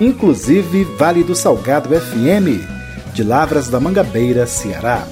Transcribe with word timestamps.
inclusive 0.00 0.84
Vale 0.96 1.22
do 1.22 1.34
Salgado 1.34 1.88
FM 1.88 2.78
de 3.18 3.24
Lavras 3.24 3.68
da 3.68 3.80
Mangabeira, 3.80 4.46
Ceará. 4.46 5.04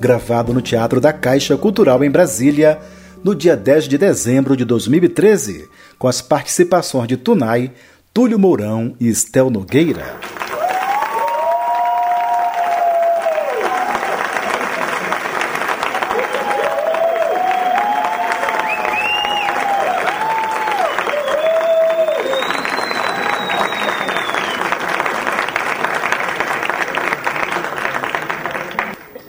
gravado 0.00 0.54
no 0.54 0.62
Teatro 0.62 1.00
da 1.00 1.12
Caixa 1.12 1.56
Cultural 1.56 2.02
em 2.02 2.10
Brasília, 2.10 2.80
no 3.22 3.34
dia 3.34 3.54
10 3.54 3.84
de 3.84 3.98
dezembro 3.98 4.56
de 4.56 4.64
2013, 4.64 5.68
com 5.98 6.08
as 6.08 6.22
participações 6.22 7.06
de 7.06 7.18
Tunai, 7.18 7.70
Túlio 8.12 8.38
Mourão 8.38 8.94
e 8.98 9.08
Estel 9.08 9.50
Nogueira. 9.50 10.18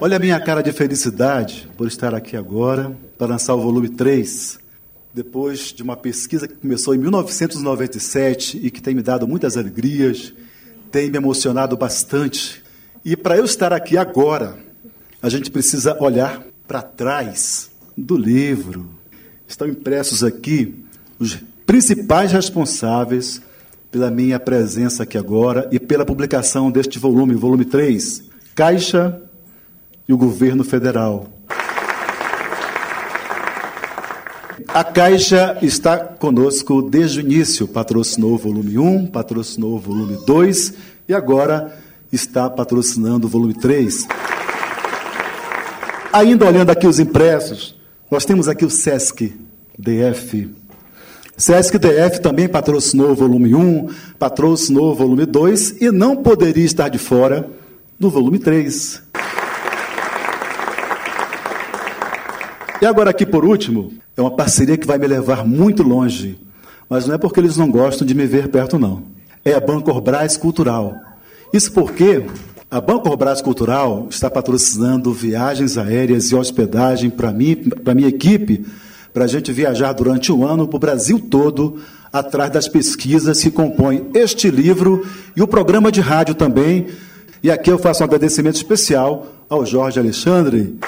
Olha 0.04 0.18
a 0.18 0.20
minha 0.20 0.40
cara 0.40 0.64
de 0.64 0.72
felicidade 0.72 1.70
por 1.78 1.86
estar 1.86 2.16
aqui 2.16 2.36
agora 2.36 2.92
para 3.20 3.28
lançar 3.28 3.54
o 3.54 3.62
volume 3.62 3.88
3, 3.88 4.58
depois 5.14 5.72
de 5.72 5.84
uma 5.84 5.96
pesquisa 5.96 6.48
que 6.48 6.56
começou 6.56 6.96
em 6.96 6.98
1997 6.98 8.60
e 8.64 8.72
que 8.72 8.82
tem 8.82 8.96
me 8.96 9.04
dado 9.04 9.28
muitas 9.28 9.58
alegrias, 9.58 10.34
tem 10.92 11.12
me 11.12 11.18
emocionado 11.18 11.78
bastante. 11.78 12.64
E 13.06 13.16
para 13.16 13.38
eu 13.38 13.46
estar 13.46 13.72
aqui 13.72 13.96
agora, 13.96 14.58
a 15.22 15.30
gente 15.30 15.52
precisa 15.52 15.96
olhar 16.02 16.44
para 16.68 16.82
trás 16.82 17.70
do 17.96 18.18
livro. 18.18 18.90
Estão 19.48 19.68
impressos 19.68 20.24
aqui 20.24 20.84
os 21.20 21.38
principais 21.64 22.32
responsáveis 22.32 23.40
pela 23.92 24.10
minha 24.10 24.40
presença 24.40 25.04
aqui 25.04 25.16
agora 25.16 25.70
e 25.72 25.80
pela 25.80 26.04
publicação 26.04 26.72
deste 26.72 26.98
volume, 26.98 27.36
volume 27.36 27.66
3. 27.66 28.24
Caixa 28.56 29.22
e 30.12 30.14
o 30.14 30.18
governo 30.18 30.62
federal. 30.62 31.26
A 34.68 34.84
Caixa 34.84 35.58
está 35.62 35.98
conosco 35.98 36.82
desde 36.82 37.20
o 37.20 37.22
início, 37.22 37.66
patrocinou 37.66 38.34
o 38.34 38.38
volume 38.38 38.78
1, 38.78 39.08
patrocinou 39.08 39.76
o 39.76 39.80
volume 39.80 40.18
2 40.26 40.74
e 41.08 41.14
agora 41.14 41.78
está 42.12 42.50
patrocinando 42.50 43.26
o 43.26 43.30
volume 43.30 43.54
3. 43.54 44.06
Ainda 46.12 46.46
olhando 46.46 46.70
aqui 46.70 46.86
os 46.86 47.00
impressos, 47.00 47.76
nós 48.10 48.26
temos 48.26 48.50
aqui 48.50 48.66
o 48.66 48.70
SESC 48.70 49.34
DF. 49.80 50.50
SESC 51.38 51.80
DF 51.80 52.20
também 52.20 52.50
patrocinou 52.50 53.12
o 53.12 53.16
volume 53.16 53.56
1, 53.56 53.88
patrocinou 54.20 54.92
o 54.92 54.96
volume 54.96 55.26
2 55.26 55.82
e 55.82 55.90
não 55.90 56.18
poderia 56.18 56.66
estar 56.66 56.90
de 56.90 56.98
fora 56.98 57.50
do 57.98 58.10
volume 58.10 58.40
3. 58.40 59.04
E 62.82 62.86
agora, 62.86 63.12
aqui 63.12 63.28
por 63.28 63.46
último, 63.46 63.94
é 64.18 64.22
uma 64.22 64.36
parceria 64.36 64.76
que 64.76 64.88
vai 64.88 64.98
me 64.98 65.06
levar 65.06 65.46
muito 65.46 65.84
longe. 65.84 66.40
Mas 66.90 67.06
não 67.06 67.14
é 67.14 67.18
porque 67.20 67.40
eles 67.40 67.56
não 67.56 67.70
gostam 67.70 68.08
de 68.08 68.16
me 68.16 68.26
ver 68.26 68.48
perto, 68.48 68.80
não. 68.80 69.04
É 69.46 69.54
a 69.54 69.60
Banco 69.60 70.02
Brás 70.02 70.36
Cultural. 70.36 70.96
Isso 71.54 71.72
porque 71.74 72.26
a 72.72 72.82
Banco 72.82 73.16
Brás 73.16 73.40
Cultural 73.40 74.08
está 74.10 74.32
patrocinando 74.32 75.14
viagens 75.14 75.78
aéreas 75.78 76.32
e 76.32 76.36
hospedagem 76.36 77.12
para 77.12 77.32
mim, 77.32 77.56
para 77.56 77.94
minha 77.94 78.08
equipe, 78.08 78.66
para 79.14 79.26
a 79.26 79.28
gente 79.28 79.52
viajar 79.52 79.94
durante 79.94 80.32
um 80.32 80.44
ano 80.44 80.68
para 80.68 80.78
o 80.78 80.80
Brasil 80.80 81.20
todo, 81.20 81.78
atrás 82.12 82.50
das 82.50 82.68
pesquisas 82.68 83.44
que 83.44 83.52
compõem 83.52 84.08
este 84.16 84.50
livro 84.50 85.06
e 85.36 85.42
o 85.44 85.48
programa 85.48 85.92
de 85.92 86.02
rádio 86.02 86.34
também. 86.34 86.88
E 87.44 87.52
aqui 87.52 87.72
eu 87.72 87.78
faço 87.78 88.02
um 88.02 88.06
agradecimento 88.06 88.56
especial 88.56 89.28
ao 89.48 89.66
Jorge 89.68 90.00
Alexandre. 90.00 90.80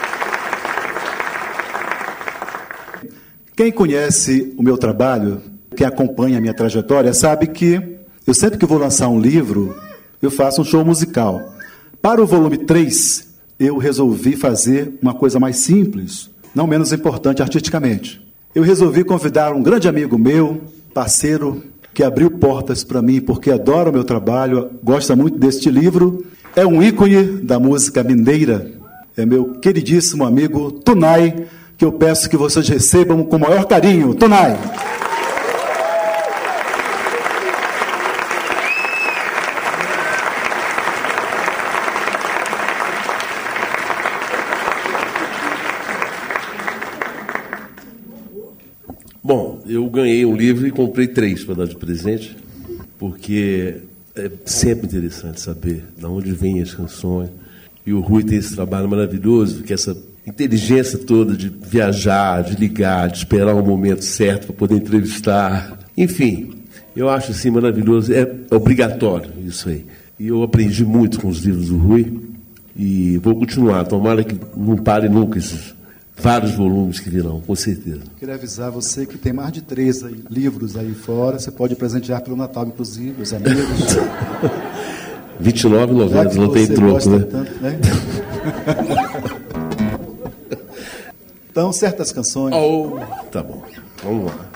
Quem 3.56 3.72
conhece 3.72 4.52
o 4.58 4.64
meu 4.64 4.80
trabalho, 4.80 5.40
quem 5.76 5.86
acompanha 5.86 6.40
a 6.40 6.42
minha 6.42 6.56
trajetória, 6.56 7.14
sabe 7.14 7.46
que 7.46 8.00
eu 8.26 8.34
sempre 8.34 8.58
que 8.58 8.66
vou 8.66 8.80
lançar 8.80 9.10
um 9.10 9.20
livro, 9.20 9.76
eu 10.20 10.32
faço 10.32 10.62
um 10.62 10.66
show 10.66 10.84
musical. 10.84 11.40
Para 12.02 12.20
o 12.20 12.26
volume 12.26 12.58
3, 12.58 13.28
eu 13.60 13.78
resolvi 13.78 14.36
fazer 14.36 14.98
uma 15.00 15.14
coisa 15.14 15.40
mais 15.40 15.58
simples, 15.58 16.32
não 16.56 16.66
menos 16.66 16.92
importante 16.92 17.44
artisticamente. 17.44 18.20
Eu 18.56 18.64
resolvi 18.64 19.04
convidar 19.04 19.54
um 19.54 19.62
grande 19.62 19.88
amigo 19.88 20.18
meu, 20.18 20.62
parceiro, 20.92 21.62
que 21.94 22.04
abriu 22.04 22.32
portas 22.32 22.84
para 22.84 23.04
mim 23.04 23.22
porque 23.22 23.52
adora 23.52 23.92
o 23.92 23.94
meu 23.94 24.04
trabalho, 24.04 24.72
gosta 24.84 25.16
muito 25.16 25.38
deste 25.38 25.70
livro. 25.70 26.26
É 26.56 26.66
um 26.66 26.82
ícone 26.82 27.24
da 27.44 27.60
música 27.60 28.04
mineira. 28.04 28.72
É 29.16 29.28
meu 29.28 29.52
queridíssimo 29.60 30.26
amigo 30.26 30.72
Tunai 30.72 31.46
que 31.84 31.86
eu 31.86 31.92
peço 31.92 32.30
que 32.30 32.38
vocês 32.38 32.66
recebam 32.70 33.26
com 33.26 33.36
o 33.36 33.40
maior 33.40 33.66
carinho. 33.66 34.16
Tonai. 34.16 34.58
Bom, 49.22 49.62
eu 49.66 49.86
ganhei 49.90 50.26
um 50.26 50.38
livro 50.38 50.66
e 50.66 50.72
comprei 50.72 51.10
três 51.10 51.44
para 51.44 51.56
dar 51.56 51.68
de 51.68 51.76
presente, 51.76 52.38
porque 52.98 53.82
é 54.16 54.32
sempre 54.46 54.88
interessante 54.88 55.42
saber 55.42 55.84
de 55.98 56.06
onde 56.06 56.32
vêm 56.32 56.62
as 56.62 56.74
canções. 56.74 57.30
E 57.86 57.92
o 57.92 58.00
Rui 58.00 58.24
tem 58.24 58.38
esse 58.38 58.56
trabalho 58.56 58.88
maravilhoso, 58.88 59.64
que 59.64 59.74
essa 59.74 60.13
inteligência 60.26 60.98
toda 60.98 61.36
de 61.36 61.50
viajar, 61.50 62.44
de 62.44 62.56
ligar, 62.56 63.10
de 63.10 63.18
esperar 63.18 63.54
o 63.56 63.66
momento 63.66 64.04
certo 64.04 64.48
para 64.48 64.56
poder 64.56 64.76
entrevistar. 64.76 65.80
Enfim, 65.98 66.54
eu 66.96 67.10
acho 67.10 67.32
assim 67.32 67.50
maravilhoso, 67.50 68.14
é 68.14 68.30
obrigatório 68.52 69.32
isso 69.46 69.70
aí. 69.70 69.86
E 70.20 70.28
eu 70.28 70.44
aprendi 70.44 70.86
muito 70.86 71.20
com 71.20 71.28
os 71.28 71.40
livros 71.40 71.70
do 71.70 71.78
Rui 71.78 72.22
e 72.76 73.18
vou 73.18 73.36
continuar. 73.36 73.86
Tomara 73.86 74.24
que 74.24 74.40
não 74.56 74.78
pare 74.78 75.10
nunca 75.10 75.38
esses 75.38 75.76
vários 76.16 76.52
volumes 76.52 77.00
que 77.00 77.10
virão, 77.10 77.42
com 77.42 77.56
certeza. 77.56 78.02
Queria 78.18 78.36
avisar 78.36 78.72
você 78.72 79.06
que 79.06 79.18
tem 79.18 79.34
mais 79.34 79.52
de 79.52 79.62
três 79.62 80.04
aí, 80.04 80.24
livros 80.30 80.78
aí 80.78 80.94
fora. 80.94 81.40
Você 81.40 81.52
pode 81.52 81.76
presentear 81.76 82.22
pelo 82.22 82.38
Natal, 82.38 82.66
inclusive, 82.66 83.22
os 83.22 83.34
amigos. 83.34 83.58
29,90, 85.42 86.36
não 86.36 86.50
tem 86.50 86.68
troco, 86.68 87.10
né? 87.10 87.20
Tanto, 87.20 87.52
né? 87.62 87.80
então, 91.54 91.72
certas 91.72 92.12
canções. 92.12 92.52
Oh, 92.56 93.00
tá 93.30 93.44
bom. 93.44 93.62
Vamos 94.04 94.26
lá. 94.26 94.53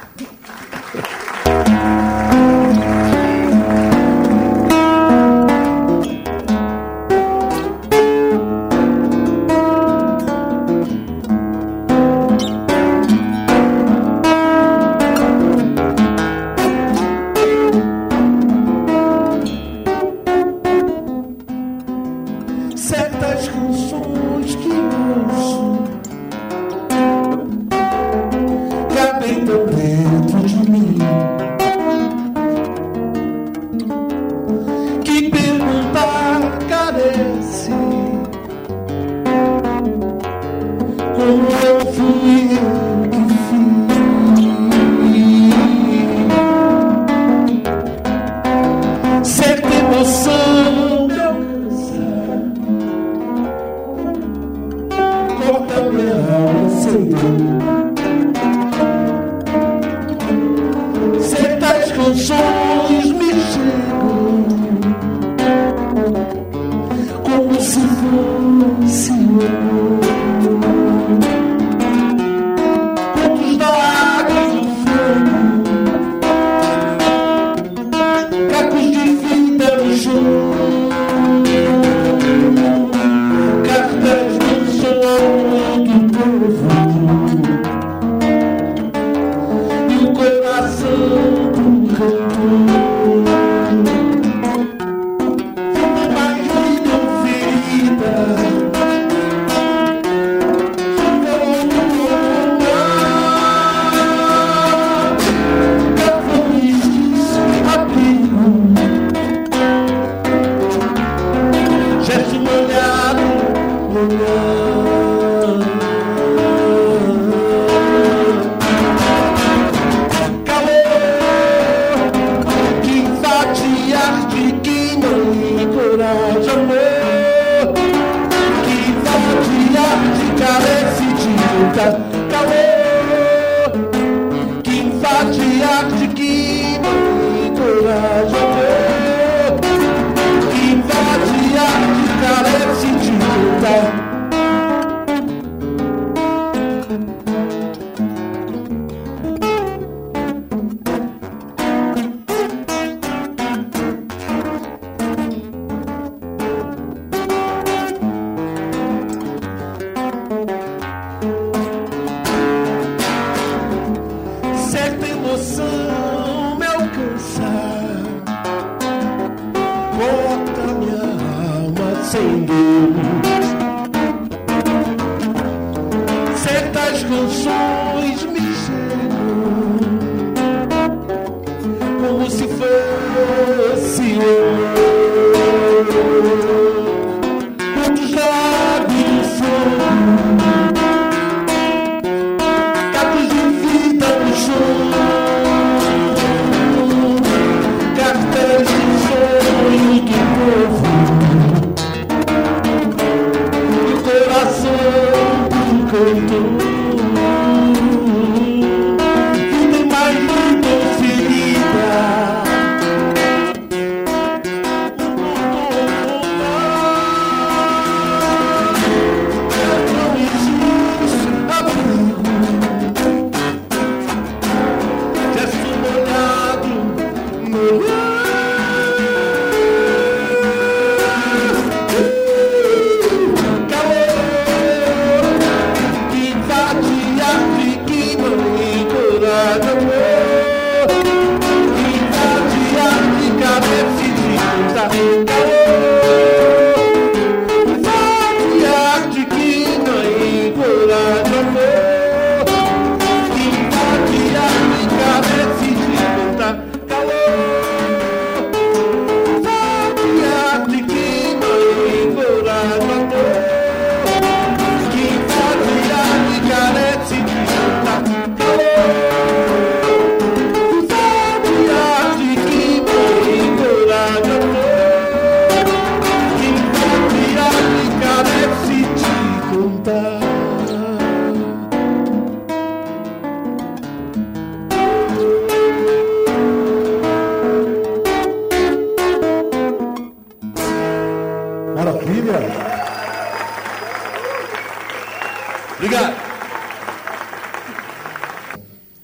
Obrigado. 295.77 296.15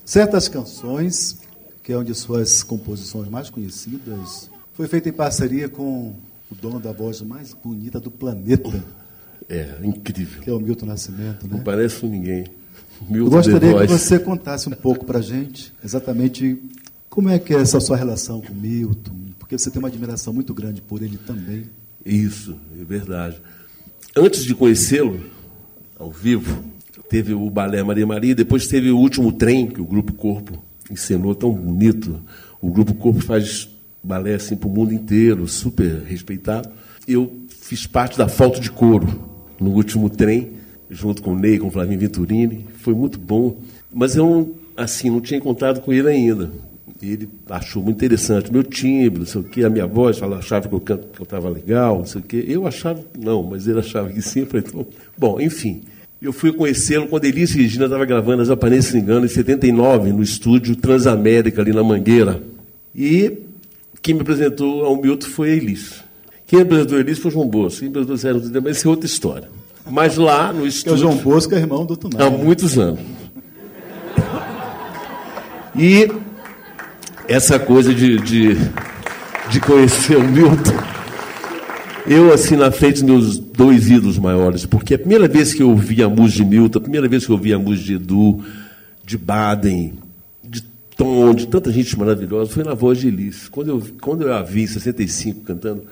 Certas 0.04 0.48
canções, 0.48 1.40
que 1.82 1.92
é 1.92 1.96
uma 1.96 2.04
de 2.04 2.14
suas 2.14 2.64
composições 2.64 3.30
mais 3.30 3.50
conhecidas, 3.50 4.50
foi 4.74 4.88
feita 4.88 5.10
em 5.10 5.14
parceria 5.14 5.70
com 5.70 6.16
o 6.52 6.56
dono 6.56 6.80
da 6.80 6.92
voz 6.92 7.22
mais 7.22 7.54
bonita 7.54 8.00
do 8.00 8.12
planeta. 8.12 8.84
É, 9.48 9.78
incrível. 9.84 10.42
Que 10.42 10.50
é 10.50 10.54
o 10.54 10.60
Milton 10.60 10.88
Nascimento, 10.88 11.48
né? 11.48 11.58
Não 11.58 11.60
parece 11.64 12.00
com 12.00 12.08
ninguém. 12.08 12.46
Milton 13.10 13.26
Eu 13.26 13.30
gostaria 13.30 13.80
que 13.80 13.88
você 13.88 14.20
contasse 14.20 14.68
um 14.70 14.72
pouco 14.72 15.06
para 15.06 15.22
gente 15.22 15.74
exatamente 15.84 16.60
como 17.10 17.30
é 17.30 17.38
que 17.38 17.54
é 17.54 17.60
essa 17.60 17.80
sua 17.80 17.96
relação 17.96 18.42
com 18.42 18.52
o 18.52 18.56
Milton, 18.56 19.16
porque 19.38 19.58
você 19.58 19.70
tem 19.70 19.80
uma 19.80 19.88
admiração 19.88 20.34
muito 20.34 20.54
grande 20.54 20.82
por 20.82 21.02
ele 21.02 21.18
também. 21.18 21.70
Isso, 22.06 22.58
é 22.80 22.84
verdade. 22.84 23.42
Antes 24.16 24.44
de 24.44 24.56
conhecê-lo, 24.56 25.24
ao 25.98 26.12
vivo, 26.12 26.64
teve 27.10 27.34
o 27.34 27.50
Balé 27.50 27.84
Maria 27.84 28.06
Maria, 28.06 28.36
depois 28.36 28.68
teve 28.68 28.92
o 28.92 28.98
último 28.98 29.32
trem 29.32 29.68
que 29.68 29.82
o 29.82 29.86
Grupo 29.86 30.14
Corpo 30.14 30.64
encenou 30.90 31.34
tão 31.36 31.52
bonito. 31.52 32.22
O 32.62 32.72
Grupo 32.72 32.94
Corpo 32.94 33.22
faz 33.22 33.70
balé 34.04 34.36
assim 34.36 34.56
para 34.56 34.68
o 34.68 34.72
mundo 34.72 34.94
inteiro, 34.94 35.48
super 35.48 36.04
respeitado. 36.04 36.70
Eu 37.08 37.46
fiz 37.48 37.88
parte 37.88 38.18
da 38.18 38.28
Falta 38.28 38.60
de 38.60 38.72
Couro 38.72 39.30
no 39.60 39.72
último 39.72 40.10
trem, 40.10 40.54
junto 40.90 41.22
com 41.22 41.34
o 41.34 41.40
Ney, 41.40 41.58
com 41.58 41.68
o 41.68 41.72
Flavinho 41.72 42.00
Venturini. 42.00 42.66
Foi 42.80 42.94
muito 42.94 43.20
bom, 43.20 43.62
mas 43.94 44.16
eu 44.16 44.56
assim, 44.76 45.10
não 45.10 45.22
tinha 45.22 45.38
encontrado 45.38 45.82
com 45.82 45.94
ele 45.94 46.10
ainda. 46.10 46.52
Ele 47.02 47.30
achou 47.50 47.82
muito 47.82 47.98
interessante 47.98 48.52
meu 48.52 48.64
timbre, 48.64 49.20
não 49.20 49.26
sei 49.26 49.42
o 49.42 49.44
quê, 49.44 49.64
a 49.64 49.70
minha 49.70 49.88
voz, 49.88 50.18
falava, 50.18 50.40
achava 50.40 50.68
que 50.68 50.76
eu 50.76 50.80
canto, 50.80 51.08
que 51.08 51.22
eu 51.22 51.24
estava 51.24 51.50
legal, 51.50 52.00
não 52.00 52.06
sei 52.06 52.22
o 52.22 52.24
quê. 52.24 52.46
Eu 52.48 52.68
achava 52.68 53.04
não, 53.18 53.44
mas 53.44 53.68
ele 53.68 53.80
achava 53.80 54.10
que 54.10 54.22
sim. 54.22 54.46
Falei, 54.46 54.66
então, 54.68 54.86
bom, 55.18 55.40
enfim. 55.40 55.82
Eu 56.22 56.32
fui 56.32 56.54
conhecê-lo 56.54 57.08
quando 57.08 57.26
Elis 57.26 57.52
Regina 57.52 57.84
estava 57.84 58.06
gravando 58.06 58.42
as 58.42 58.50
Aparências 58.50 58.94
Se 58.94 58.98
Engano, 58.98 59.26
em 59.26 59.30
79, 59.30 60.14
no 60.14 60.24
estúdio 60.24 60.74
Transamérica, 60.74 61.62
ali 61.62 61.74
na 61.74 61.84
Mangueira. 61.84 62.42
E 62.96 63.40
quem 64.02 64.16
me 64.16 64.22
apresentou 64.22 64.86
ao 64.86 64.96
Milton 65.02 65.28
foi 65.28 65.52
a 65.52 65.56
Elis. 65.56 66.02
Quem 66.48 66.62
apresentou 66.62 66.98
a 66.98 67.02
Elis 67.02 67.20
foi 67.20 67.30
o 67.30 67.34
João 67.34 67.48
Bosco. 67.48 67.82
Quem 67.82 67.90
apresentou 67.90 68.16
o 68.16 68.18
Zé 68.18 68.62
mas 68.62 68.78
isso 68.78 68.88
é 68.88 68.90
outra 68.90 69.06
história. 69.06 69.50
Mas 69.90 70.18
lá 70.18 70.54
no 70.54 70.66
estúdio... 70.66 70.94
o 70.94 70.98
João 70.98 71.18
Bosco 71.18 71.54
é 71.56 71.58
irmão 71.58 71.86
do 71.86 71.98
Tunai. 71.98 72.26
Há 72.26 72.30
muitos 72.30 72.78
anos. 72.80 73.02
E 75.76 76.10
essa 77.28 77.60
coisa 77.60 77.94
de, 77.94 78.18
de, 78.20 78.56
de 79.50 79.60
conhecer 79.60 80.18
o 80.18 80.24
Milton, 80.24 80.78
eu, 82.06 82.34
assim, 82.34 82.56
na 82.56 82.70
frente 82.72 83.02
dos 83.02 83.04
meus 83.04 83.38
dois 83.38 83.90
ídolos 83.90 84.20
maiores, 84.20 84.66
porque 84.66 84.96
a 84.96 85.00
primeira 85.00 85.28
vez 85.28 85.54
que 85.54 85.64
eu 85.64 85.70
ouvi 85.70 86.04
a 86.04 86.10
música 86.10 86.44
de 86.44 86.50
Milton, 86.50 86.80
a 86.80 86.82
primeira 86.82 87.08
vez 87.08 87.26
que 87.26 87.32
eu 87.32 87.36
ouvi 87.36 87.54
a 87.54 87.60
música 87.60 87.88
de 87.88 87.94
Edu, 87.94 88.44
de 89.06 89.18
Baden, 89.18 89.94
de 90.44 90.62
Tom, 90.98 91.34
de 91.34 91.48
tanta 91.48 91.72
gente 91.72 91.98
maravilhosa, 91.98 92.52
foi 92.52 92.64
na 92.64 92.74
voz 92.74 93.00
de 93.00 93.08
Elis. 93.08 93.48
Quando 93.48 93.70
eu, 93.70 93.84
quando 94.02 94.24
eu 94.24 94.34
a 94.34 94.42
vi 94.42 94.64
em 94.64 94.68
65 94.68 95.42
cantando, 95.42 95.84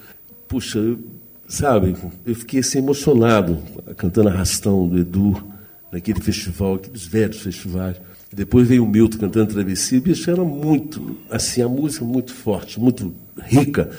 puxa, 0.47 0.79
eu, 0.79 0.99
sabe, 1.47 1.95
eu 2.25 2.35
fiquei 2.35 2.59
assim 2.59 2.79
emocionado, 2.79 3.57
cantando 3.95 4.29
Arrastão 4.29 4.87
do 4.87 4.99
Edu, 4.99 5.41
naquele 5.91 6.21
festival, 6.21 6.75
aqueles 6.75 7.05
velhos 7.05 7.41
festivais. 7.41 7.97
Depois 8.33 8.67
veio 8.67 8.85
o 8.85 8.87
Milton 8.87 9.17
cantando 9.17 9.53
Travessia, 9.53 9.99
bicho, 9.99 10.29
era 10.31 10.43
muito, 10.43 11.17
assim, 11.29 11.61
a 11.61 11.67
música 11.67 12.05
muito 12.05 12.33
forte, 12.33 12.79
muito 12.79 13.13
rica. 13.43 13.89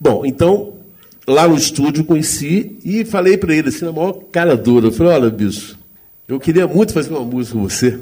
Bom, 0.00 0.24
então, 0.24 0.78
lá 1.26 1.46
no 1.46 1.54
estúdio 1.54 2.04
conheci 2.04 2.78
e 2.82 3.04
falei 3.04 3.36
para 3.36 3.54
ele, 3.54 3.68
assim, 3.68 3.84
na 3.84 3.92
maior 3.92 4.14
cara 4.32 4.56
dura, 4.56 4.86
eu 4.86 4.92
falei, 4.92 5.12
olha, 5.12 5.30
bicho, 5.30 5.78
eu 6.26 6.40
queria 6.40 6.66
muito 6.66 6.94
fazer 6.94 7.10
uma 7.10 7.24
música 7.24 7.58
com 7.58 7.68
você. 7.68 7.98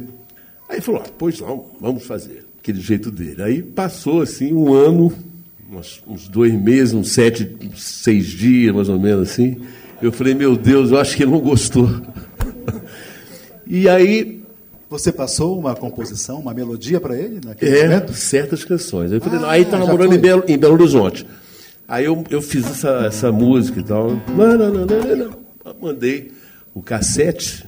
Aí 0.68 0.76
ele 0.76 0.80
falou, 0.80 1.02
ah, 1.04 1.10
pois 1.18 1.40
não, 1.40 1.66
vamos 1.80 2.04
fazer, 2.04 2.44
aquele 2.60 2.80
jeito 2.80 3.10
dele. 3.10 3.42
Aí 3.42 3.60
passou, 3.60 4.22
assim, 4.22 4.52
um 4.52 4.72
ano, 4.72 5.12
uns, 5.72 6.00
uns 6.06 6.28
dois 6.28 6.54
meses, 6.54 6.94
uns 6.94 7.10
sete, 7.10 7.50
seis 7.74 8.26
dias, 8.26 8.72
mais 8.72 8.88
ou 8.88 8.98
menos, 8.98 9.28
assim. 9.28 9.56
Eu 10.00 10.12
falei, 10.12 10.34
meu 10.34 10.56
Deus, 10.56 10.92
eu 10.92 10.98
acho 10.98 11.16
que 11.16 11.24
ele 11.24 11.32
não 11.32 11.40
gostou. 11.40 11.88
E 13.70 13.88
aí 13.88 14.42
você 14.90 15.12
passou 15.12 15.56
uma 15.56 15.76
composição, 15.76 16.40
uma 16.40 16.52
melodia 16.52 17.00
para 17.00 17.16
ele 17.16 17.40
naquele 17.44 17.78
é, 17.78 17.84
momento? 17.84 18.12
certas 18.12 18.64
canções. 18.64 19.12
Eu 19.12 19.20
falei, 19.20 19.38
ah, 19.44 19.50
aí 19.52 19.62
estava 19.62 19.86
morando 19.86 20.12
em 20.12 20.18
Belo, 20.18 20.42
em 20.48 20.58
Belo, 20.58 20.74
Horizonte. 20.74 21.24
Aí 21.86 22.04
eu, 22.04 22.24
eu 22.28 22.42
fiz 22.42 22.66
essa, 22.66 23.06
essa 23.06 23.30
música 23.30 23.78
e 23.78 23.84
tal. 23.84 24.10
Não, 24.36 24.58
não, 24.58 24.72
não, 24.72 24.86
não, 24.86 25.16
não. 25.16 25.74
Mandei 25.80 26.32
o 26.74 26.82
cassete 26.82 27.64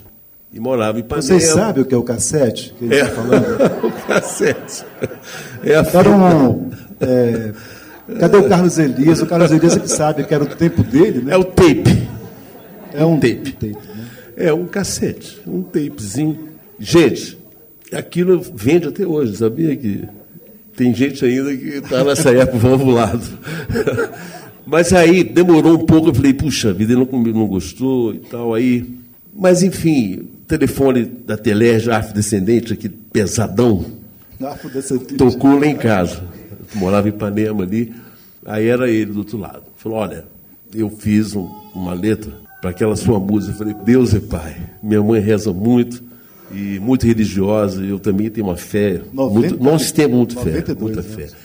e 0.52 0.59
morava 0.59 0.99
em 0.99 1.02
Ipanema. 1.02 1.23
Vocês 1.23 1.44
sabem 1.44 1.85
o 1.85 1.87
que 1.87 1.94
é 1.94 1.99
o 1.99 2.02
cassete 2.02 2.75
que 2.76 2.85
ele 2.85 2.94
está 2.97 3.06
é. 3.06 3.11
falando? 3.11 3.87
o 3.87 3.92
cassete. 4.09 4.85
É 5.62 5.76
a 5.76 5.87
Era 5.87 6.11
um, 6.11 6.71
é, 7.00 7.52
cadê 8.18 8.37
o 8.37 8.49
Carlos 8.49 8.78
Elias? 8.80 9.23
O 9.23 9.26
Carlos 9.26 9.52
Elias 9.52 9.76
é 9.76 9.80
que 9.80 9.88
sabe 9.88 10.25
que 10.25 10.35
era 10.35 10.42
o 10.42 10.49
tempo 10.49 10.82
dele, 10.82 11.21
né? 11.21 11.35
É 11.35 11.37
o 11.37 11.44
tape. 11.44 12.09
É 12.92 13.04
um 13.04 13.14
tape. 13.21 13.38
Um 13.38 13.52
tape 13.52 13.88
né? 13.94 14.01
É 14.36 14.52
um 14.52 14.66
cassete, 14.66 15.40
um 15.46 15.62
tapezinho. 15.62 16.48
Gente, 16.78 17.38
aquilo 17.92 18.40
vende 18.40 18.88
até 18.88 19.06
hoje, 19.06 19.36
sabia 19.36 19.76
que 19.76 20.04
tem 20.76 20.94
gente 20.94 21.24
ainda 21.24 21.56
que 21.56 21.68
está 21.78 22.02
nessa 22.04 22.30
época 22.30 22.68
ovulado. 22.68 23.22
Mas 24.64 24.92
aí 24.92 25.24
demorou 25.24 25.74
um 25.74 25.86
pouco, 25.86 26.08
eu 26.08 26.14
falei, 26.14 26.32
puxa, 26.32 26.72
vida 26.72 26.94
não, 26.94 27.04
não 27.04 27.46
gostou 27.46 28.14
e 28.14 28.18
tal. 28.18 28.54
Aí, 28.54 28.88
mas 29.34 29.60
enfim, 29.62 30.28
telefone 30.46 31.04
da 31.04 31.36
Telerge, 31.36 31.90
afrodescendente, 31.90 32.72
aqui 32.72 32.88
pesadão, 32.88 33.84
tocou 35.18 35.58
lá 35.58 35.66
em 35.66 35.76
casa. 35.76 36.22
Eu 36.74 36.80
morava 36.80 37.08
em 37.08 37.10
Ipanema 37.10 37.64
ali, 37.64 37.92
aí 38.46 38.68
era 38.68 38.88
ele 38.88 39.12
do 39.12 39.18
outro 39.18 39.36
lado. 39.36 39.64
Falou, 39.76 39.98
olha, 39.98 40.24
eu 40.72 40.88
fiz 40.88 41.34
um, 41.34 41.50
uma 41.74 41.92
letra 41.92 42.32
para 42.62 42.71
aquela 42.71 42.95
sua 42.95 43.19
música. 43.19 43.52
Eu 43.52 43.59
falei, 43.59 43.75
Deus 43.85 44.14
é 44.14 44.21
Pai, 44.21 44.57
minha 44.81 45.02
mãe 45.02 45.21
reza 45.21 45.52
muito 45.52 46.02
e 46.52 46.78
muito 46.78 47.04
religiosa. 47.04 47.85
Eu 47.85 47.99
também 47.99 48.31
tenho 48.31 48.47
uma 48.47 48.57
fé. 48.57 49.02
90, 49.12 49.38
muito, 49.38 49.62
nós 49.62 49.90
temos 49.90 50.16
muito 50.16 50.35
92, 50.37 50.76
fé, 50.76 50.81
muita 50.81 51.02
fé. 51.02 51.37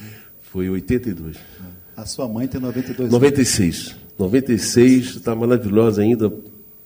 Foi 0.44 0.70
82. 0.70 1.36
A 1.98 2.06
sua 2.06 2.28
mãe 2.28 2.48
tem 2.48 2.62
92 2.62 3.12
96. 3.12 3.96
96, 4.18 5.16
está 5.16 5.36
maravilhosa 5.36 6.02
ainda, 6.02 6.32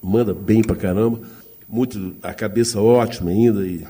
manda 0.01 0.33
bem 0.33 0.61
pra 0.61 0.77
caramba. 0.77 1.19
Muito, 1.67 2.15
a 2.23 2.33
cabeça 2.33 2.79
ótima 2.79 3.31
ainda. 3.31 3.65
E 3.65 3.79
de 3.79 3.85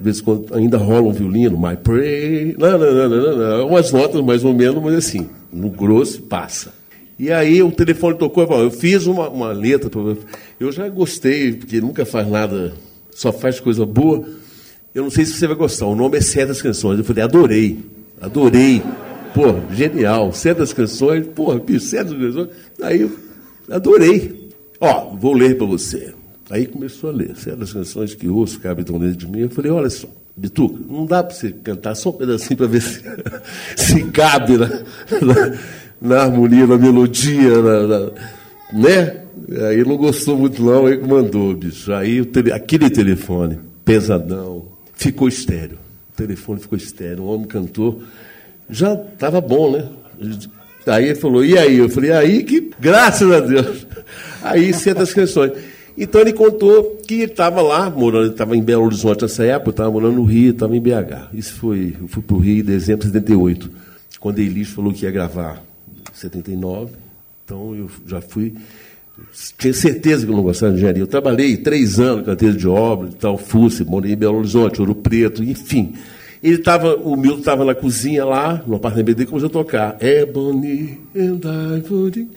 vez 0.00 0.18
em 0.18 0.22
quando 0.22 0.54
ainda 0.54 0.78
rola 0.78 1.08
um 1.08 1.12
violino, 1.12 1.58
my 1.58 1.76
pray. 1.76 2.56
Não, 2.58 2.78
não, 2.78 2.94
não, 2.94 3.08
não, 3.08 3.36
não, 3.36 3.68
Umas 3.68 3.92
notas 3.92 4.22
mais 4.22 4.44
ou 4.44 4.54
menos, 4.54 4.82
mas 4.82 4.94
assim, 4.94 5.28
no 5.52 5.68
grosso 5.68 6.22
passa. 6.22 6.72
E 7.18 7.30
aí 7.30 7.62
o 7.62 7.70
telefone 7.70 8.18
tocou 8.18 8.44
e 8.44 8.46
falou, 8.46 8.64
eu 8.64 8.70
fiz 8.70 9.06
uma, 9.06 9.28
uma 9.28 9.52
letra. 9.52 9.90
Eu 10.58 10.72
já 10.72 10.88
gostei, 10.88 11.52
porque 11.52 11.80
nunca 11.80 12.04
faz 12.04 12.28
nada 12.28 12.74
só 13.10 13.32
faz 13.32 13.60
coisa 13.60 13.86
boa. 13.86 14.26
Eu 14.94 15.04
não 15.04 15.10
sei 15.10 15.24
se 15.24 15.34
você 15.34 15.46
vai 15.46 15.56
gostar. 15.56 15.86
O 15.86 15.94
nome 15.94 16.18
é 16.18 16.20
Certas 16.20 16.60
Canções. 16.60 16.98
Eu 16.98 17.04
falei, 17.04 17.22
adorei, 17.22 17.78
adorei. 18.20 18.82
Pô, 19.32 19.54
genial. 19.72 20.32
Certas 20.32 20.72
Canções, 20.72 21.26
porra, 21.28 21.60
Certas 21.78 22.16
Canções. 22.16 22.48
Aí 22.82 23.02
eu 23.02 23.12
adorei. 23.70 24.50
Ó, 24.80 25.14
vou 25.16 25.32
ler 25.32 25.56
para 25.56 25.66
você. 25.66 26.12
Aí 26.50 26.66
começou 26.66 27.10
a 27.10 27.12
ler. 27.12 27.36
Certas 27.36 27.72
canções 27.72 28.14
que 28.14 28.28
ouço, 28.28 28.60
cabe 28.60 28.84
tão 28.84 28.98
dentro 28.98 29.16
de 29.16 29.26
mim. 29.26 29.40
Eu 29.40 29.50
falei, 29.50 29.70
olha 29.70 29.88
só, 29.88 30.08
Bituca, 30.36 30.78
não 30.88 31.06
dá 31.06 31.22
para 31.22 31.34
você 31.34 31.50
cantar 31.50 31.94
só 31.94 32.10
um 32.10 32.12
pedacinho 32.12 32.56
para 32.56 32.66
ver 32.66 32.82
se, 32.82 33.02
se 33.76 34.04
cabe 34.10 34.58
na, 34.58 34.68
na, 36.04 36.22
harmonia, 36.22 36.66
na 36.66 36.76
melodia, 36.76 37.62
na, 37.62 37.86
na, 37.86 38.10
né? 38.72 39.20
Aí 39.68 39.82
não 39.84 39.96
gostou 39.96 40.36
muito 40.36 40.62
não, 40.62 40.86
aí 40.86 41.00
mandou, 41.00 41.54
bicho. 41.54 41.92
Aí 41.92 42.24
tele, 42.26 42.52
aquele 42.52 42.90
telefone, 42.90 43.58
pesadão, 43.84 44.66
ficou 44.94 45.26
estéreo. 45.26 45.78
O 46.12 46.16
telefone 46.16 46.60
ficou 46.60 46.76
estéreo. 46.76 47.24
O 47.24 47.34
homem 47.34 47.46
cantou. 47.46 48.02
Já 48.68 48.94
estava 48.94 49.40
bom, 49.40 49.72
né? 49.72 49.88
Aí 50.86 51.06
ele 51.06 51.14
falou, 51.14 51.44
e 51.44 51.58
aí? 51.58 51.78
Eu 51.78 51.88
falei, 51.88 52.12
aí 52.12 52.44
que, 52.44 52.70
graças 52.78 53.30
a 53.30 53.40
Deus. 53.40 53.86
Aí 54.42 54.72
certas 54.72 55.12
canções. 55.12 55.52
Então 55.96 56.20
ele 56.20 56.32
contou 56.32 56.98
que 57.06 57.14
ele 57.14 57.24
estava 57.24 57.62
lá, 57.62 57.88
morando, 57.88 58.32
estava 58.32 58.56
em 58.56 58.62
Belo 58.62 58.84
Horizonte 58.84 59.22
nessa 59.22 59.44
época, 59.44 59.70
estava 59.70 59.90
morando 59.90 60.16
no 60.16 60.24
Rio, 60.24 60.50
estava 60.50 60.76
em 60.76 60.80
BH. 60.80 61.30
Isso 61.32 61.54
foi, 61.54 61.96
eu 62.00 62.08
fui 62.08 62.22
para 62.22 62.36
o 62.36 62.38
Rio 62.38 62.60
em 62.60 62.64
dezembro 62.64 63.06
de 63.06 63.12
78, 63.12 63.70
quando 64.20 64.40
Elis 64.40 64.70
falou 64.70 64.92
que 64.92 65.04
ia 65.04 65.10
gravar 65.10 65.62
79. 66.12 66.92
Então 67.44 67.74
eu 67.74 67.90
já 68.06 68.20
fui 68.20 68.54
tinha 69.58 69.72
certeza 69.72 70.26
que 70.26 70.32
eu 70.32 70.36
não 70.36 70.42
gostava 70.42 70.72
de 70.72 70.78
engenharia. 70.78 71.02
Eu 71.02 71.06
trabalhei 71.06 71.56
três 71.56 72.00
anos 72.00 72.22
em 72.22 72.24
canteiro 72.24 72.56
de 72.56 72.66
obra, 72.66 73.10
tal, 73.18 73.38
FUSE, 73.38 73.84
morei 73.84 74.12
em 74.12 74.16
Belo 74.16 74.38
Horizonte, 74.38 74.80
Ouro 74.80 74.94
Preto, 74.94 75.42
enfim. 75.42 75.94
Ele 76.42 76.58
tava, 76.58 76.96
o 76.96 77.16
Milton 77.16 77.38
estava 77.38 77.64
na 77.64 77.74
cozinha 77.74 78.24
lá, 78.24 78.62
no 78.66 78.76
apartamento 78.76 79.16
dele, 79.16 79.28
começou 79.28 79.48
a 79.48 79.52
tocar. 79.52 79.96
Ebony 80.00 81.00
and 81.16 81.40
Ivory. 81.78 82.28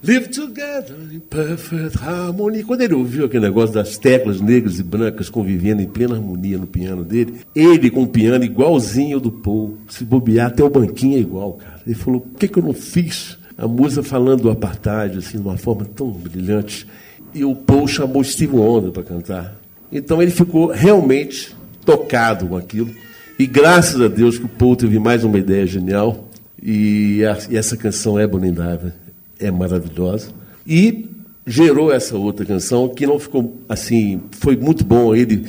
Live 0.00 0.28
together 0.28 0.96
in 1.12 1.18
perfect 1.18 1.98
harmony. 1.98 2.62
Quando 2.62 2.82
ele 2.82 2.94
ouviu 2.94 3.24
aquele 3.24 3.46
negócio 3.46 3.74
das 3.74 3.98
teclas 3.98 4.40
negras 4.40 4.78
e 4.78 4.82
brancas 4.84 5.28
convivendo 5.28 5.82
em 5.82 5.88
plena 5.88 6.14
harmonia 6.14 6.56
no 6.56 6.68
piano 6.68 7.04
dele, 7.04 7.40
ele 7.54 7.90
com 7.90 8.04
o 8.04 8.06
piano 8.06 8.44
igualzinho 8.44 9.18
do 9.18 9.32
Paul, 9.32 9.76
se 9.88 10.04
bobear 10.04 10.48
até 10.48 10.62
o 10.62 10.70
banquinho 10.70 11.16
é 11.16 11.20
igual, 11.20 11.54
cara. 11.54 11.80
Ele 11.84 11.96
falou: 11.96 12.20
por 12.20 12.38
que, 12.38 12.46
que 12.46 12.58
eu 12.60 12.62
não 12.62 12.72
fiz 12.72 13.36
a 13.56 13.66
música 13.66 14.04
falando 14.04 14.42
do 14.42 14.50
apartheid, 14.50 15.18
assim, 15.18 15.38
de 15.38 15.42
uma 15.42 15.58
forma 15.58 15.84
tão 15.84 16.10
brilhante? 16.10 16.86
E 17.34 17.44
o 17.44 17.54
Paul 17.56 17.88
chamou 17.88 18.22
Steve 18.22 18.54
Wonder 18.54 18.92
para 18.92 19.02
cantar. 19.02 19.60
Então 19.90 20.22
ele 20.22 20.30
ficou 20.30 20.68
realmente 20.68 21.56
tocado 21.84 22.46
com 22.46 22.56
aquilo. 22.56 22.90
E 23.36 23.46
graças 23.46 24.00
a 24.00 24.06
Deus 24.06 24.38
que 24.38 24.44
o 24.44 24.48
Paul 24.48 24.76
teve 24.76 24.98
mais 25.00 25.24
uma 25.24 25.38
ideia 25.38 25.66
genial. 25.66 26.28
E, 26.62 27.24
a, 27.24 27.38
e 27.50 27.56
essa 27.56 27.76
canção 27.76 28.18
é 28.18 28.26
Bonindava 28.26 29.07
é 29.38 29.50
maravilhosa. 29.50 30.30
E 30.66 31.06
gerou 31.46 31.92
essa 31.92 32.16
outra 32.16 32.44
canção 32.44 32.88
que 32.88 33.06
não 33.06 33.18
ficou 33.18 33.58
assim, 33.68 34.20
foi 34.32 34.56
muito 34.56 34.84
bom. 34.84 35.14
Ele, 35.14 35.46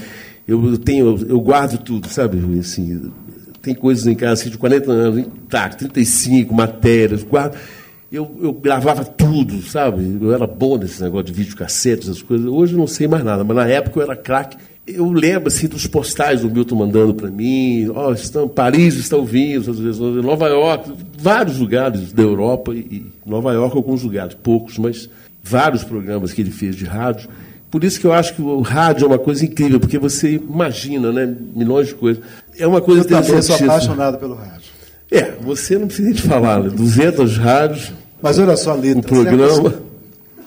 eu 0.48 0.77
tenho, 0.77 1.17
eu 1.27 1.39
guardo 1.39 1.77
tudo, 1.77 2.08
sabe? 2.08 2.39
Assim, 2.60 3.12
tem 3.62 3.75
coisas 3.75 4.08
em 4.08 4.15
casa 4.15 4.41
assim, 4.41 4.50
de 4.50 4.58
40 4.58 4.91
anos, 4.91 5.25
tá, 5.50 5.69
35 5.69 6.53
matérias, 6.53 7.24
guardo. 7.24 7.58
Eu, 8.12 8.38
eu 8.42 8.54
gravava 8.54 9.06
tudo, 9.06 9.62
sabe? 9.62 10.18
Eu 10.20 10.34
era 10.34 10.48
bom 10.48 10.78
nesse 10.78 11.01
negócio 11.01 11.25
de 11.25 11.34
videocassete, 11.34 12.04
essas 12.04 12.22
coisas. 12.22 12.48
Hoje 12.48 12.74
eu 12.74 12.80
não 12.80 12.88
sei 12.88 13.08
mais 13.08 13.24
nada, 13.24 13.44
mas 13.44 13.56
na 13.56 13.68
época 13.68 14.00
eu 14.00 14.04
era 14.04 14.16
craque 14.16 14.58
eu 14.96 15.12
lembro 15.12 15.48
assim, 15.48 15.68
dos 15.68 15.86
postais 15.86 16.42
do 16.42 16.50
Milton 16.50 16.75
mandando 16.75 17.13
para 17.13 17.30
mim, 17.30 17.89
oh, 17.89 18.12
estão, 18.12 18.48
Paris 18.48 18.96
está 18.96 19.16
ouvindo, 19.16 19.72
Nova 20.22 20.48
York, 20.48 20.92
vários 21.18 21.58
lugares 21.58 22.12
da 22.12 22.24
Europa, 22.24 22.74
e 22.74 23.06
Nova 23.25 23.54
York 23.54 23.75
alguns 23.75 24.04
lugares, 24.04 24.36
poucos, 24.36 24.78
mas 24.78 25.10
vários 25.44 25.84
programas 25.84 26.34
que 26.34 26.42
ele 26.42 26.51
fez 26.51 26.75
de 26.75 26.86
rádio. 26.86 27.30
Por 27.70 27.84
isso 27.84 28.00
que 28.00 28.08
eu 28.08 28.13
acho 28.13 28.34
que 28.34 28.42
o 28.42 28.62
rádio 28.62 29.06
é 29.06 29.08
uma 29.08 29.20
coisa 29.20 29.46
incrível, 29.46 29.80
porque 29.80 30.00
você 30.00 30.36
imagina, 30.36 31.12
né, 31.12 31.36
milhões 31.56 31.89
de 31.89 31.96
coisas. 31.96 32.24
É 32.58 32.66
uma 32.66 32.82
coisa 32.82 33.01
eu 33.01 33.06
interessante. 33.06 33.51
Eu 33.51 33.58
sou 33.58 33.68
apaixonado 33.68 34.18
pelo 34.18 34.34
rádio. 34.34 34.72
É, 35.12 35.34
você 35.39 35.78
não 35.78 35.88
precisa 35.88 36.13
de 36.13 36.22
falar, 36.22 36.63
né? 36.63 36.70
200 36.70 37.38
rádios. 37.38 37.92
Mas 38.21 38.38
olha 38.39 38.55
só 38.57 38.71
a 38.71 38.75
letra. 38.75 38.99
O 38.99 39.03
programa. 39.03 39.69
Certas, 39.69 39.81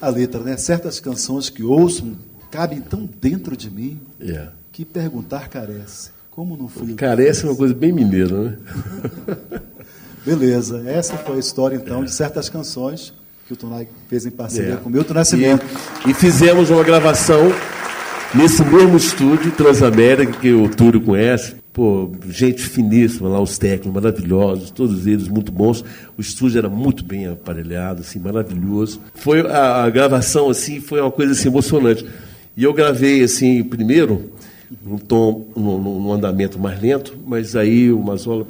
a 0.01 0.09
letra, 0.09 0.41
né? 0.41 0.57
Certas 0.57 1.01
canções 1.01 1.49
que 1.49 1.63
ouço 1.63 2.17
cabe 2.51 2.81
tão 2.81 3.09
dentro 3.21 3.57
de 3.57 3.71
mim 3.71 3.99
yeah. 4.21 4.51
É. 4.51 4.53
que 4.71 4.85
perguntar 4.85 5.49
carece. 5.49 6.11
Como 6.31 6.57
não 6.57 6.67
fui 6.67 6.95
Carece 6.95 7.45
é 7.45 7.49
uma 7.49 7.57
coisa 7.57 7.75
bem 7.75 7.93
mineira, 7.93 8.43
né? 8.43 8.57
Beleza. 10.25 10.83
Essa 10.87 11.17
foi 11.17 11.37
a 11.37 11.39
história, 11.39 11.77
então, 11.77 12.03
de 12.03 12.13
certas 12.13 12.49
canções 12.49 13.13
que 13.47 13.53
o 13.53 13.57
Tonai 13.57 13.87
fez 14.09 14.25
em 14.25 14.31
parceria 14.31 14.75
é. 14.75 14.77
com 14.77 14.89
o 14.89 14.93
Milton 14.93 15.15
Nascimento. 15.15 15.65
E, 16.07 16.11
e, 16.11 16.15
fizemos 16.15 16.71
uma 16.71 16.83
gravação 16.83 17.53
nesse 18.35 18.65
mesmo 18.65 18.97
estúdio, 18.97 19.51
Transamérica, 19.53 20.33
que 20.33 20.53
o 20.53 20.69
Túlio 20.69 21.03
conhece. 21.03 21.57
Pô, 21.73 22.13
gente 22.29 22.63
finíssima 22.63 23.31
lá, 23.31 23.41
os 23.41 23.57
técnicos 23.57 23.95
maravilhosos, 23.95 24.71
todos 24.71 25.07
eles 25.07 25.27
muito 25.27 25.51
bons. 25.51 25.83
O 26.19 26.21
estúdio 26.21 26.59
era 26.59 26.69
muito 26.69 27.03
bem 27.03 27.27
aparelhado, 27.27 28.03
assim, 28.03 28.19
maravilhoso. 28.19 29.01
Foi 29.15 29.41
a, 29.41 29.85
a 29.85 29.91
gravação, 29.91 30.51
assim, 30.51 30.81
foi 30.81 31.01
uma 31.01 31.11
coisa 31.11 31.33
assim, 31.33 31.49
emocionante. 31.49 32.05
E 32.55 32.65
eu 32.65 32.75
gravei 32.75 33.23
assim, 33.23 33.65
primeiro, 33.65 34.31
num 34.85 34.99
tom, 34.99 35.47
num, 35.57 35.79
num 35.79 36.13
andamento 36.13 36.59
mais 36.59 36.81
lento, 36.81 37.17
mas 37.27 37.57
aí 37.57 37.91
o 37.91 38.01
Mazola, 38.01 38.47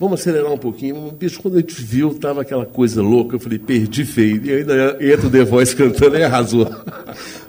vamos 0.00 0.20
acelerar 0.20 0.50
um 0.50 0.58
pouquinho. 0.58 1.12
Bicho, 1.12 1.40
quando 1.42 1.56
a 1.56 1.60
gente 1.60 1.82
viu, 1.82 2.14
tava 2.14 2.40
aquela 2.40 2.64
coisa 2.64 3.02
louca, 3.02 3.36
eu 3.36 3.40
falei, 3.40 3.58
perdi 3.58 4.04
feio. 4.06 4.44
E 4.44 4.52
ainda 4.52 4.96
entra 4.98 5.26
o 5.26 5.30
The 5.30 5.44
Voice 5.44 5.76
cantando 5.76 6.16
e 6.16 6.24
arrasou. 6.24 6.66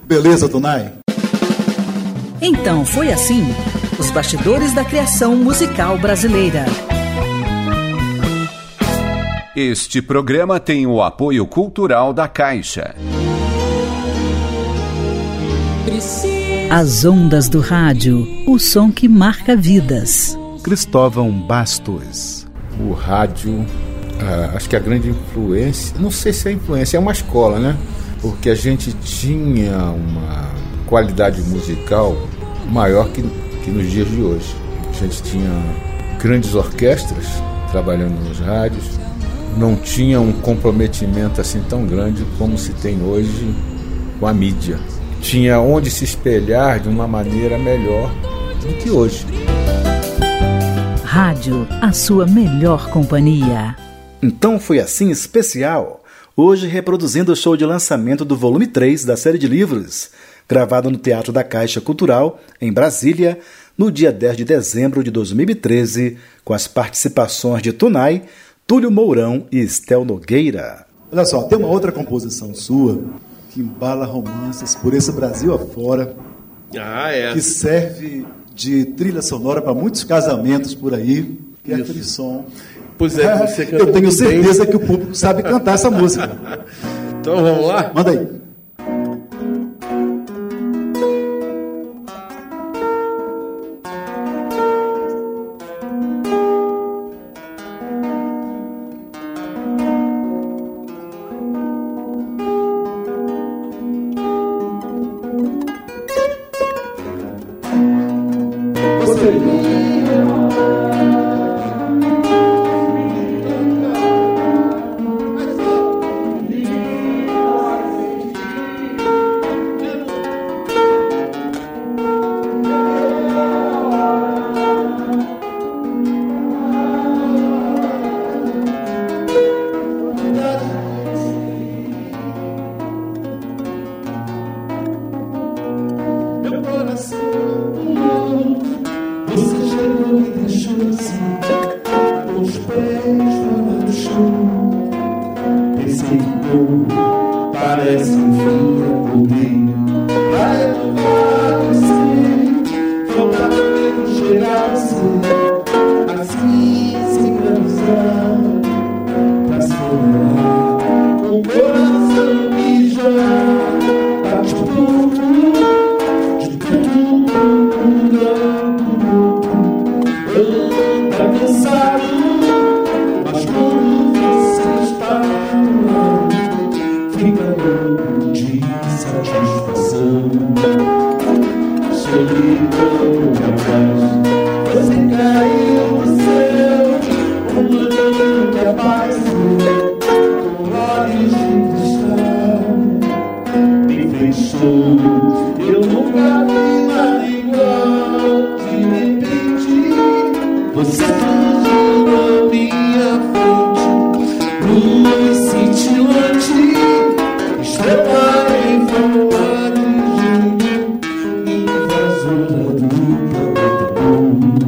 Beleza, 0.06 0.50
Tonai? 0.50 0.91
Então, 2.41 2.86
foi 2.86 3.12
assim, 3.12 3.43
os 4.00 4.12
bastidores 4.12 4.74
da 4.74 4.86
criação 4.86 5.36
musical 5.36 5.98
brasileira. 5.98 6.66
Este 9.56 10.04
programa 10.04 10.60
tem 10.60 10.86
o 10.86 11.02
apoio 11.02 11.48
cultural 11.48 12.14
da 12.14 12.28
Caixa. 12.28 12.96
As 16.70 17.06
ondas 17.06 17.50
do 17.50 17.60
rádio, 17.60 18.28
o 18.46 18.60
som 18.60 18.92
que 18.92 19.08
marca 19.08 19.56
vidas. 19.56 20.38
Cristóvão 20.62 21.32
Bastos. 21.32 22.46
O 22.80 22.92
rádio, 22.94 23.66
ah, 24.22 24.52
acho 24.56 24.70
que 24.70 24.76
a 24.76 24.80
grande 24.80 25.10
influência, 25.10 25.96
não 26.00 26.12
sei 26.12 26.34
se 26.34 26.50
é 26.50 26.52
influência, 26.52 26.98
é 26.98 27.00
uma 27.00 27.14
escola, 27.14 27.58
né? 27.58 27.76
Porque 28.22 28.52
a 28.52 28.56
gente 28.56 28.92
tinha 28.94 29.76
uma 29.90 30.52
qualidade 30.86 31.42
musical 31.42 32.16
maior 32.70 33.08
que, 33.10 33.24
que 33.68 33.72
nos 33.72 33.92
dias 33.92 34.10
de 34.10 34.22
hoje. 34.22 34.56
A 34.90 34.94
gente 34.94 35.22
tinha 35.24 35.52
grandes 36.20 36.56
orquestras 36.56 37.26
trabalhando 37.72 38.18
nos 38.28 38.40
rádios, 38.40 38.86
não 39.58 39.76
tinha 39.76 40.20
um 40.22 40.32
comprometimento 40.32 41.42
assim 41.42 41.62
tão 41.70 41.86
grande 41.86 42.26
como 42.38 42.58
se 42.58 42.72
tem 42.72 43.02
hoje 43.04 43.54
com 44.20 44.26
a 44.26 44.34
mídia 44.34 44.80
tinha 45.22 45.60
onde 45.60 45.90
se 45.90 46.04
espelhar 46.04 46.80
de 46.80 46.88
uma 46.88 47.08
maneira 47.08 47.58
melhor 47.58 48.10
do 48.62 48.74
que 48.82 48.90
hoje. 48.90 49.26
Rádio, 51.04 51.68
a 51.82 51.92
sua 51.92 52.26
melhor 52.26 52.90
companhia. 52.90 53.76
Então 54.22 54.60
foi 54.60 54.80
assim 54.80 55.10
especial. 55.10 56.04
Hoje 56.36 56.68
reproduzindo 56.68 57.32
o 57.32 57.36
show 57.36 57.58
de 57.58 57.66
lançamento 57.66 58.24
do 58.24 58.38
volume 58.38 58.68
3 58.68 59.04
da 59.04 59.18
série 59.18 59.38
de 59.38 59.48
livros, 59.48 60.12
gravado 60.48 60.90
no 60.90 60.98
Teatro 60.98 61.32
da 61.34 61.44
Caixa 61.44 61.82
Cultural, 61.82 62.40
em 62.62 62.72
Brasília, 62.72 63.40
no 63.78 63.92
dia 63.92 64.12
10 64.12 64.38
de 64.38 64.46
dezembro 64.46 65.04
de 65.04 65.12
2013, 65.12 66.18
com 66.44 66.54
as 66.54 66.68
participações 66.68 67.62
de 67.62 67.74
Tunai, 67.74 68.24
Túlio 68.66 68.90
Mourão 68.90 69.46
e 69.52 69.60
Estel 69.60 70.04
Nogueira. 70.06 70.86
Olha 71.12 71.26
só, 71.26 71.44
tem 71.44 71.58
uma 71.58 71.68
outra 71.68 71.92
composição 71.92 72.54
sua 72.54 73.02
que 73.52 73.60
embala 73.60 74.06
romances 74.06 74.76
por 74.76 74.94
esse 74.94 75.12
Brasil 75.12 75.54
afora. 75.54 76.16
Ah, 76.78 77.12
é. 77.12 77.34
Que 77.34 77.42
serve 77.42 78.26
de 78.54 78.86
trilha 78.86 79.22
sonora 79.22 79.62
para 79.62 79.74
muitos 79.74 80.04
casamentos 80.04 80.74
por 80.74 80.94
aí, 80.94 81.40
que 81.64 81.72
é 81.72 81.84
Frisson. 81.84 82.46
Pois 82.98 83.18
é, 83.18 83.36
você 83.46 83.66
canta 83.66 83.84
Eu 83.84 83.92
tenho 83.94 84.12
certeza 84.12 84.64
bem. 84.64 84.72
que 84.72 84.76
o 84.78 84.80
público 84.80 85.16
sabe 85.16 85.44
cantar 85.44 85.76
essa 85.76 85.92
música. 85.92 86.30
Então 87.20 87.44
vamos 87.44 87.68
lá? 87.68 87.92
Manda 87.94 88.12
aí. 88.12 88.28
Pra 109.39 109.77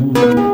planeta 0.09 0.39
Você 0.39 0.48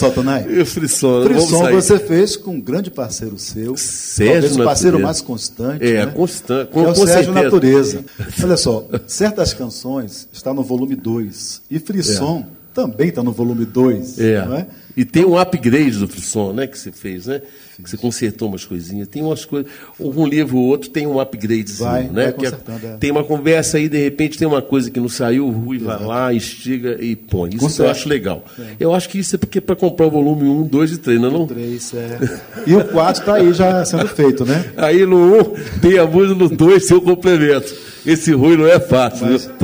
só, 0.00 0.10
Tonai. 0.10 0.46
E 0.48 0.60
o 0.60 0.66
Frisson, 0.66 1.24
Frisson 1.24 1.70
você 1.70 1.98
fez 1.98 2.36
com 2.36 2.52
um 2.52 2.60
grande 2.60 2.90
parceiro 2.90 3.38
seu. 3.38 3.76
Sérgio 3.76 4.32
talvez 4.32 4.56
o 4.56 4.64
parceiro 4.64 4.98
Natureza. 4.98 5.06
mais 5.06 5.20
constante. 5.20 5.84
É, 5.84 6.06
né? 6.06 6.12
constante. 6.12 6.70
Que 6.72 6.78
é 6.78 6.82
Com, 6.82 6.90
o 6.90 6.94
com 6.94 7.06
Sérgio 7.06 7.32
certeza. 7.32 7.44
Natureza. 7.44 8.04
Olha 8.42 8.56
só, 8.56 8.86
certas 9.06 9.54
canções 9.54 10.28
estão 10.32 10.54
no 10.54 10.62
volume 10.62 10.96
2. 10.96 11.62
E 11.70 11.78
Frisson 11.78 12.46
também 12.74 13.08
está 13.08 13.22
no 13.22 13.32
volume 13.32 13.64
2. 13.64 14.18
É. 14.20 14.34
É? 14.36 14.66
E 14.96 15.04
tem 15.04 15.24
um 15.24 15.38
upgrade 15.38 15.92
do 15.98 16.08
Frisson, 16.08 16.52
né, 16.52 16.66
que 16.66 16.76
você 16.78 16.90
fez, 16.92 17.26
né? 17.26 17.40
Que 17.82 17.88
você 17.88 17.96
consertou 17.96 18.48
umas 18.48 18.64
coisinhas. 18.64 19.08
Tem 19.08 19.22
umas 19.22 19.44
coisas. 19.44 19.70
Um 19.98 20.26
livro 20.26 20.58
ou 20.58 20.64
outro 20.66 20.90
tem 20.90 21.06
um 21.06 21.18
upgradezinho, 21.18 21.88
Vai, 21.88 22.02
né? 22.04 22.24
vai 22.24 22.32
que 22.32 22.46
é- 22.46 22.48
é. 22.48 22.96
Tem 22.98 23.10
uma 23.10 23.24
conversa 23.24 23.78
aí, 23.78 23.88
de 23.88 23.96
repente 24.02 24.36
tem 24.36 24.46
uma 24.46 24.60
coisa 24.60 24.90
que 24.90 25.00
não 25.00 25.08
saiu, 25.08 25.46
o 25.46 25.50
Rui 25.50 25.78
vai 25.78 26.04
lá, 26.04 26.34
instiga 26.34 26.98
e 27.00 27.14
põe. 27.16 27.50
Isso 27.50 27.56
eu 27.58 27.60
Conserta. 27.68 27.92
acho 27.92 28.08
legal. 28.08 28.44
Eu 28.78 28.92
acho 28.94 29.08
que 29.08 29.18
isso 29.18 29.36
é 29.36 29.38
porque 29.38 29.60
para 29.60 29.76
comprar 29.76 30.06
o 30.06 30.10
volume 30.10 30.48
1, 30.48 30.64
2 30.66 30.92
e 30.92 30.98
3, 30.98 31.20
não 31.20 31.28
é 31.28 31.32
não? 31.32 31.46
3, 31.46 31.94
é. 31.94 32.18
E 32.66 32.74
o 32.74 32.84
4 32.84 33.22
está 33.22 33.34
aí 33.36 33.52
já 33.54 33.84
sendo 33.84 34.08
feito, 34.08 34.44
né? 34.44 34.72
Aí 34.76 35.06
no 35.06 35.38
1 35.38 35.80
tem 35.80 35.98
a 35.98 36.04
música, 36.06 36.34
no 36.34 36.48
2 36.50 36.84
tem 36.86 36.96
o 36.96 37.00
complemento. 37.00 37.72
Esse 38.04 38.32
Rui 38.32 38.56
não 38.56 38.66
é 38.66 38.78
fácil. 38.80 39.26
Mas, 39.30 39.46
viu? 39.46 39.54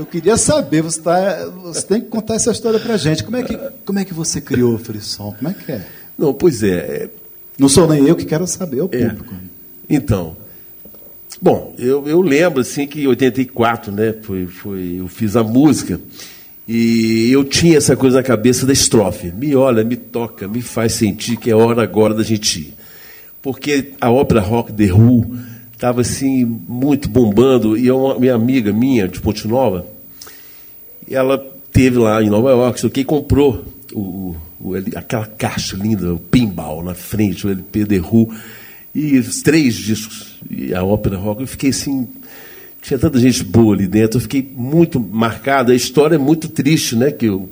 Eu 0.00 0.06
queria 0.06 0.38
saber, 0.38 0.80
você, 0.80 0.98
tá, 1.02 1.44
você 1.62 1.82
tem 1.82 2.00
que 2.00 2.06
contar 2.08 2.34
essa 2.36 2.50
história 2.50 2.80
pra 2.80 2.96
gente. 2.96 3.22
Como 3.22 3.36
é 3.36 3.42
que, 3.42 3.54
como 3.84 3.98
é 3.98 4.04
que 4.04 4.14
você 4.14 4.40
criou 4.40 4.74
o 4.74 4.78
Frisson? 4.78 5.34
Como 5.36 5.50
é 5.50 5.52
que 5.52 5.70
é? 5.70 5.86
Não, 6.18 6.32
pois 6.32 6.62
é, 6.62 6.68
é. 6.78 7.10
Não 7.58 7.68
sou 7.68 7.86
nem 7.86 8.06
eu 8.06 8.16
que 8.16 8.24
quero 8.24 8.46
saber, 8.46 8.78
é 8.78 8.82
o 8.82 8.88
É. 8.90 9.08
público. 9.10 9.34
Então, 9.90 10.38
bom, 11.40 11.74
eu, 11.78 12.08
eu 12.08 12.22
lembro 12.22 12.62
assim 12.62 12.86
que 12.86 13.02
em 13.02 13.06
84, 13.08 13.92
né, 13.92 14.14
foi, 14.22 14.46
foi, 14.46 14.96
eu 15.00 15.06
fiz 15.06 15.36
a 15.36 15.42
música 15.44 16.00
e 16.66 17.30
eu 17.30 17.44
tinha 17.44 17.76
essa 17.76 17.94
coisa 17.94 18.16
na 18.16 18.22
cabeça 18.22 18.64
da 18.64 18.72
estrofe. 18.72 19.30
Me 19.30 19.54
olha, 19.54 19.84
me 19.84 19.96
toca, 19.96 20.48
me 20.48 20.62
faz 20.62 20.94
sentir 20.94 21.36
que 21.36 21.50
é 21.50 21.54
hora 21.54 21.82
agora 21.82 22.14
da 22.14 22.22
gente 22.22 22.58
ir. 22.60 22.74
Porque 23.42 23.92
a 24.00 24.10
ópera 24.10 24.40
rock 24.40 24.72
The 24.72 24.92
Who 24.94 25.36
estava 25.80 26.02
assim 26.02 26.44
muito 26.44 27.08
bombando 27.08 27.74
e 27.74 27.90
uma 27.90 28.18
minha 28.18 28.34
amiga 28.34 28.70
minha 28.70 29.08
de 29.08 29.18
Ponte 29.18 29.48
Nova, 29.48 29.86
ela 31.10 31.38
teve 31.72 31.96
lá 31.98 32.22
em 32.22 32.28
Nova 32.28 32.50
York, 32.50 32.78
sei 32.78 32.90
que, 32.90 33.02
comprou 33.02 33.64
o, 33.94 34.36
o- 34.60 34.74
aquela 34.94 35.24
caixa 35.24 35.76
linda, 35.76 36.12
o 36.12 36.18
pinball 36.18 36.82
na 36.84 36.94
frente, 36.94 37.46
o 37.46 37.50
LP 37.50 37.86
The 37.86 37.98
Who, 37.98 38.30
e 38.94 39.18
os 39.18 39.40
três 39.40 39.74
discos, 39.74 40.38
e 40.50 40.74
a 40.74 40.84
ópera 40.84 41.16
rock. 41.16 41.40
Eu 41.40 41.46
fiquei 41.46 41.70
assim. 41.70 42.06
Tinha 42.82 42.98
tanta 42.98 43.18
gente 43.18 43.42
boa 43.44 43.74
ali 43.74 43.86
dentro, 43.86 44.18
eu 44.18 44.22
fiquei 44.22 44.46
muito 44.56 44.98
marcado. 45.00 45.70
A 45.72 45.74
história 45.74 46.16
é 46.16 46.18
muito 46.18 46.48
triste, 46.48 46.94
né? 46.96 47.10
Que 47.10 47.28
o- 47.30 47.48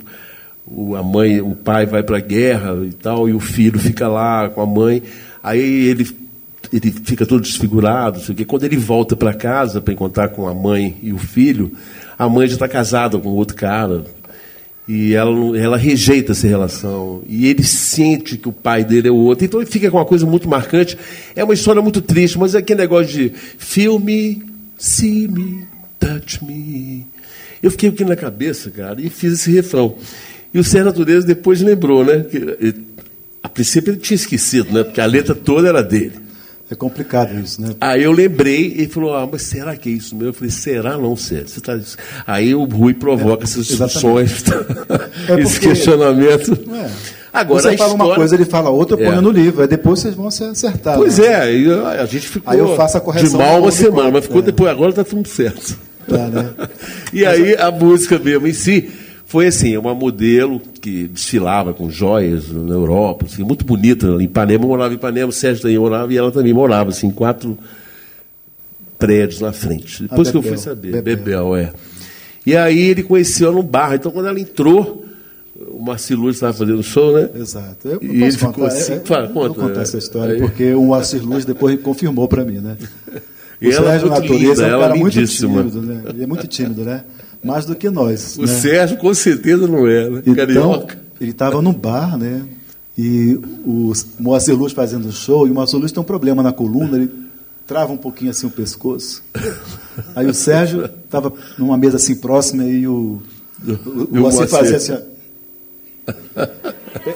a 0.95 1.01
mãe, 1.01 1.41
o 1.41 1.55
pai 1.55 1.85
vai 1.87 2.03
para 2.03 2.17
a 2.17 2.21
guerra 2.21 2.77
e 2.85 2.93
tal, 2.93 3.27
e 3.27 3.33
o 3.33 3.39
filho 3.39 3.79
fica 3.79 4.07
lá 4.07 4.49
com 4.49 4.61
a 4.61 4.65
mãe. 4.67 5.01
Aí 5.41 5.59
ele, 5.87 6.07
ele 6.71 6.91
fica 7.03 7.25
todo 7.25 7.41
desfigurado, 7.41 8.19
sei 8.19 8.33
o 8.33 8.37
quê. 8.37 8.45
Quando 8.45 8.63
ele 8.63 8.77
volta 8.77 9.15
para 9.15 9.33
casa 9.33 9.81
para 9.81 9.93
encontrar 9.93 10.29
com 10.29 10.47
a 10.47 10.53
mãe 10.53 10.97
e 11.01 11.11
o 11.11 11.17
filho, 11.17 11.71
a 12.17 12.29
mãe 12.29 12.47
já 12.47 12.53
está 12.53 12.67
casada 12.67 13.17
com 13.17 13.29
outro 13.29 13.55
cara. 13.55 14.05
e 14.87 15.13
ela, 15.13 15.57
ela 15.57 15.77
rejeita 15.77 16.31
essa 16.31 16.47
relação. 16.47 17.23
E 17.27 17.47
ele 17.47 17.63
sente 17.63 18.37
que 18.37 18.49
o 18.49 18.53
pai 18.53 18.83
dele 18.83 19.07
é 19.07 19.11
o 19.11 19.15
outro. 19.15 19.45
Então 19.45 19.61
ele 19.61 19.69
fica 19.69 19.89
com 19.89 19.97
uma 19.97 20.05
coisa 20.05 20.25
muito 20.25 20.47
marcante. 20.47 20.97
É 21.35 21.43
uma 21.43 21.53
história 21.53 21.81
muito 21.81 22.01
triste, 22.01 22.37
mas 22.37 22.55
é 22.55 22.59
aquele 22.59 22.81
negócio 22.81 23.11
de 23.11 23.31
filme, 23.57 24.43
see 24.77 25.27
me, 25.27 25.65
touch 25.99 26.43
me. 26.43 27.05
Eu 27.61 27.71
fiquei 27.71 27.89
aqui 27.89 28.05
na 28.05 28.15
cabeça, 28.15 28.69
cara, 28.69 29.01
e 29.01 29.09
fiz 29.09 29.33
esse 29.33 29.51
refrão. 29.51 29.95
E 30.53 30.59
o 30.59 30.63
Sérgio 30.63 30.85
Natureza 30.85 31.27
depois 31.27 31.61
lembrou, 31.61 32.05
né? 32.05 32.19
Que, 32.23 32.37
ele, 32.37 32.85
a 33.41 33.49
princípio 33.49 33.91
ele 33.91 33.99
tinha 33.99 34.15
esquecido, 34.15 34.71
né? 34.73 34.83
Porque 34.83 35.01
a 35.01 35.05
letra 35.05 35.35
toda 35.35 35.67
era 35.67 35.81
dele. 35.81 36.28
É 36.71 36.75
complicado 36.75 37.33
isso, 37.39 37.59
né? 37.61 37.69
Aí 37.81 38.03
eu 38.03 38.11
lembrei 38.11 38.75
e 38.77 38.87
falou: 38.87 39.15
Ah, 39.15 39.27
mas 39.29 39.41
será 39.41 39.75
que 39.75 39.89
é 39.89 39.91
isso 39.91 40.15
mesmo? 40.15 40.29
Eu 40.29 40.33
falei: 40.33 40.51
Será 40.51 40.97
não, 40.97 41.15
Sérgio? 41.15 41.49
Você 41.49 41.61
tá... 41.61 41.79
Aí 42.27 42.53
o 42.53 42.63
Rui 42.65 42.93
provoca 42.93 43.43
é, 43.43 43.45
essas 43.45 43.65
discussões, 43.65 44.43
é 45.27 45.33
esse 45.41 45.59
questionamento. 45.59 46.53
É. 46.71 46.89
Agora, 47.33 47.61
você 47.61 47.77
fala 47.77 47.91
história... 47.91 47.95
uma 47.95 48.15
coisa, 48.15 48.35
ele 48.35 48.45
fala 48.45 48.69
outra, 48.69 48.95
eu 48.95 48.99
ponho 48.99 49.17
é. 49.17 49.21
no 49.21 49.31
livro. 49.31 49.61
Aí 49.61 49.67
depois 49.67 49.99
vocês 49.99 50.13
vão 50.13 50.29
se 50.29 50.43
acertar. 50.43 50.95
Pois 50.97 51.17
né? 51.17 51.25
é, 51.25 52.01
a 52.01 52.05
gente 52.05 52.27
ficou 52.27 52.53
aí 52.53 52.59
eu 52.59 52.75
faço 52.75 52.97
a 52.97 53.01
correção 53.01 53.39
de 53.39 53.45
mal 53.45 53.61
uma 53.61 53.71
semana, 53.71 54.11
mas 54.11 54.25
ficou 54.25 54.41
é. 54.41 54.45
depois, 54.45 54.69
agora 54.69 54.91
está 54.91 55.03
tudo 55.03 55.27
certo. 55.27 55.75
Tá, 56.07 56.27
né? 56.27 56.49
e 57.13 57.25
aí 57.25 57.55
a 57.55 57.71
música 57.71 58.17
mesmo 58.19 58.47
em 58.47 58.53
si 58.53 58.89
foi 59.29 59.45
assim, 59.45 59.77
uma 59.77 59.93
modelo 59.93 60.59
que 60.81 61.07
desfilava 61.07 61.71
com 61.71 61.87
joias 61.87 62.51
na 62.51 62.73
Europa, 62.73 63.27
assim, 63.27 63.43
muito 63.43 63.63
bonita. 63.63 64.07
Em 64.07 64.23
Ipanema, 64.23 64.63
eu 64.63 64.69
morava 64.69 64.91
em 64.91 64.97
Ipanema, 64.97 65.29
o 65.29 65.31
Sérgio 65.31 65.61
também 65.61 65.77
morava 65.77 66.11
e 66.11 66.17
ela 66.17 66.31
também 66.31 66.51
morava, 66.51 66.89
assim, 66.89 67.11
quatro 67.11 67.55
prédios 68.97 69.39
na 69.39 69.53
frente. 69.53 70.01
Depois 70.01 70.31
que 70.31 70.37
eu 70.37 70.41
fui 70.41 70.57
saber, 70.57 70.93
Bebel. 70.93 71.15
Bebel, 71.17 71.55
é. 71.55 71.71
E 72.43 72.57
aí 72.57 72.79
ele 72.79 73.03
conheceu 73.03 73.49
ela 73.49 73.57
no 73.57 73.61
bar. 73.61 73.93
Então, 73.93 74.11
quando 74.11 74.29
ela 74.29 74.39
entrou, 74.39 75.05
o 75.55 75.79
Marcelo 75.79 76.23
Luz 76.23 76.37
estava 76.37 76.53
fazendo 76.53 76.81
show, 76.81 77.13
né? 77.13 77.29
Exato. 77.35 77.87
Eu 77.87 77.99
e 78.01 78.23
ele 78.23 78.31
ficou 78.31 78.65
assim, 78.65 78.93
é, 78.93 78.99
fala, 79.01 79.27
conta, 79.27 79.49
vou 79.49 79.67
contar 79.67 79.81
é, 79.81 79.83
essa 79.83 79.99
história, 79.99 80.33
aí... 80.33 80.41
porque 80.41 80.73
o 80.73 80.87
Marcelo 80.87 81.27
Luz 81.27 81.45
depois 81.45 81.79
confirmou 81.81 82.27
para 82.27 82.43
mim, 82.43 82.57
né? 82.57 82.75
O 83.61 83.65
e 83.65 83.71
ela 83.71 83.93
é 83.93 83.99
muito 83.99 84.09
Natureza 84.09 84.63
linda, 84.63 84.63
é 84.63 84.77
um 84.77 84.81
ela 84.81 84.95
muito 84.95 85.27
tímido, 85.27 85.81
né? 85.81 86.03
Ele 86.07 86.23
é 86.23 86.25
muito 86.25 86.47
tímido, 86.47 86.85
né? 86.85 87.03
Mais 87.43 87.65
do 87.65 87.75
que 87.75 87.89
nós. 87.89 88.37
O 88.37 88.41
né? 88.41 88.47
Sérgio 88.47 88.97
com 88.97 89.13
certeza 89.13 89.67
não 89.67 89.87
é, 89.87 90.09
né? 90.09 90.21
Então, 90.25 90.35
Carioca. 90.35 90.99
Ele 91.19 91.31
estava 91.31 91.61
no 91.61 91.73
bar, 91.73 92.17
né? 92.17 92.45
E 92.97 93.39
o 93.65 93.93
Moacir 94.19 94.55
Luz 94.55 94.73
fazendo 94.73 95.11
show, 95.11 95.47
e 95.47 95.51
o 95.51 95.53
Moacir 95.53 95.79
Luz 95.79 95.91
tem 95.91 96.01
um 96.01 96.05
problema 96.05 96.43
na 96.43 96.51
coluna, 96.51 96.97
ele 96.97 97.09
trava 97.65 97.93
um 97.93 97.97
pouquinho 97.97 98.31
assim 98.31 98.47
o 98.47 98.51
pescoço. 98.51 99.23
Aí 100.15 100.25
o 100.25 100.33
Sérgio 100.33 100.85
estava 100.85 101.31
numa 101.57 101.77
mesa 101.77 101.97
assim 101.97 102.15
próxima 102.15 102.65
e 102.65 102.87
o, 102.87 103.21
o, 103.65 104.07
o 104.11 104.19
Moacir 104.19 104.47
fazia 104.47 104.77
assim. 104.77 104.93
É, 104.93 105.03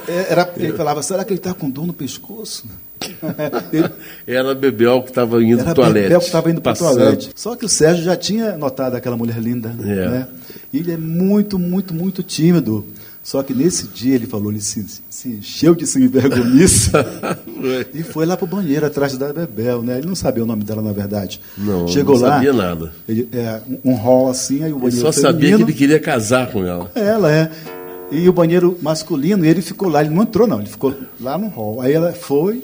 é, 0.08 0.28
era, 0.30 0.54
ele 0.56 0.74
falava, 0.74 1.02
será 1.02 1.24
que 1.24 1.34
ele 1.34 1.40
está 1.40 1.54
com 1.54 1.70
dor 1.70 1.88
no 1.88 1.94
pescoço? 1.94 2.66
Era 4.28 4.54
Bebel 4.54 5.02
que 5.04 5.10
estava 5.10 5.44
indo 5.44 5.64
para 5.64 5.72
o 5.72 5.76
toalete. 5.76 6.04
Bebel 6.04 6.20
que 6.20 6.26
estava 6.26 6.52
indo 6.52 6.62
para 6.62 6.74
o 6.74 6.78
toalete. 6.78 7.30
Só 7.36 7.56
que 7.56 7.66
o 7.66 7.70
Sérgio 7.70 8.04
já 8.04 8.16
tinha 8.16 8.58
notado 8.58 8.96
aquela 8.96 9.18
mulher 9.18 9.38
linda. 9.40 9.76
É. 9.82 10.10
Né? 10.10 10.28
Ele 10.74 10.92
é 10.92 10.98
muito, 10.98 11.58
muito, 11.60 11.94
muito 11.94 12.24
tímido. 12.24 12.86
Só 13.24 13.42
que 13.42 13.54
nesse 13.54 13.88
dia 13.88 14.16
ele 14.16 14.28
falou, 14.28 14.52
ele 14.52 14.60
se, 14.60 14.86
se 15.10 15.30
encheu 15.30 15.74
de 15.74 15.86
vergonhice 16.10 16.92
e 17.94 18.04
foi 18.04 18.26
lá 18.26 18.36
para 18.36 18.44
o 18.44 18.48
banheiro 18.48 18.86
atrás 18.86 19.18
da 19.18 19.32
Bebel, 19.32 19.82
né? 19.82 19.98
Ele 19.98 20.08
não 20.08 20.16
sabia 20.16 20.44
o 20.44 20.46
nome 20.46 20.66
dela, 20.66 20.82
na 20.82 20.92
verdade. 20.92 21.40
Não, 21.58 21.88
Chegou 21.88 22.20
não 22.20 22.28
sabia 22.28 22.52
lá, 22.52 22.68
nada. 22.70 22.92
Ele, 23.08 23.30
é, 23.32 23.62
um 23.86 23.96
hall 23.96 24.30
assim, 24.30 24.62
aí 24.66 24.74
o 24.74 24.76
banheiro 24.78 24.98
Ele 24.98 25.02
só 25.02 25.14
feminino, 25.14 25.32
sabia 25.32 25.56
que 25.56 25.64
ele 25.64 25.74
queria 25.74 26.00
casar 26.02 26.52
com 26.52 26.66
ela. 26.66 26.92
Ela, 26.96 27.32
é 27.32 27.50
e 28.14 28.30
o 28.30 28.34
banheiro 28.34 28.78
masculino, 28.82 29.44
ele 29.44 29.62
ficou 29.62 29.90
lá, 29.90 30.02
ele 30.02 30.14
não 30.14 30.22
entrou 30.22 30.48
não, 30.48 30.60
ele 30.60 30.70
ficou 30.70 30.94
lá 31.20 31.36
no 31.36 31.48
hall. 31.48 31.82
Aí 31.82 31.94
ela 31.94 32.14
foi, 32.14 32.64